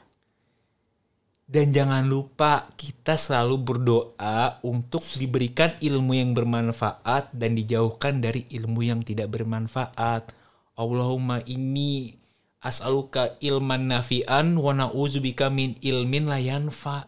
Dan 1.46 1.70
jangan 1.70 2.02
lupa 2.06 2.66
kita 2.74 3.14
selalu 3.14 3.62
berdoa 3.62 4.58
untuk 4.66 5.06
diberikan 5.14 5.70
ilmu 5.78 6.18
yang 6.18 6.34
bermanfaat 6.34 7.30
dan 7.30 7.54
dijauhkan 7.54 8.18
dari 8.18 8.50
ilmu 8.50 8.82
yang 8.82 9.06
tidak 9.06 9.38
bermanfaat. 9.38 10.34
Allahumma 10.74 11.46
inni 11.46 12.18
as'aluka 12.58 13.38
ilman 13.38 13.86
nafi'an 13.86 14.58
wa 14.58 14.74
na'udzubika 14.74 15.46
min 15.46 15.78
ilmin 15.78 16.26
la 16.26 16.42
yanfa. 16.42 17.06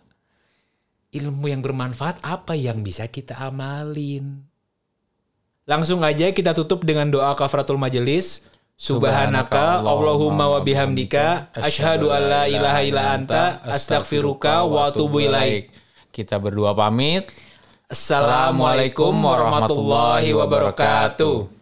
Ilmu 1.10 1.46
yang 1.50 1.62
bermanfaat 1.62 2.22
apa 2.22 2.54
yang 2.54 2.86
bisa 2.86 3.10
kita 3.10 3.34
amalin? 3.34 4.51
Langsung 5.62 6.02
aja 6.02 6.34
kita 6.34 6.58
tutup 6.58 6.82
dengan 6.82 7.06
doa 7.06 7.38
kafaratul 7.38 7.78
majelis. 7.78 8.42
Subhanaka 8.74 9.78
Allahumma 9.78 10.50
wa 10.50 10.58
bihamdika 10.58 11.54
asyhadu 11.54 12.10
an 12.10 12.22
la 12.26 12.42
ilaha 12.50 12.82
illa 12.82 13.14
anta 13.14 13.62
astaghfiruka 13.62 14.66
wa 14.66 14.90
atubu 14.90 15.22
ilaik. 15.22 15.70
Kita 16.10 16.42
berdua 16.42 16.74
pamit. 16.74 17.30
Assalamualaikum 17.86 19.14
warahmatullahi 19.14 20.34
wabarakatuh. 20.34 21.61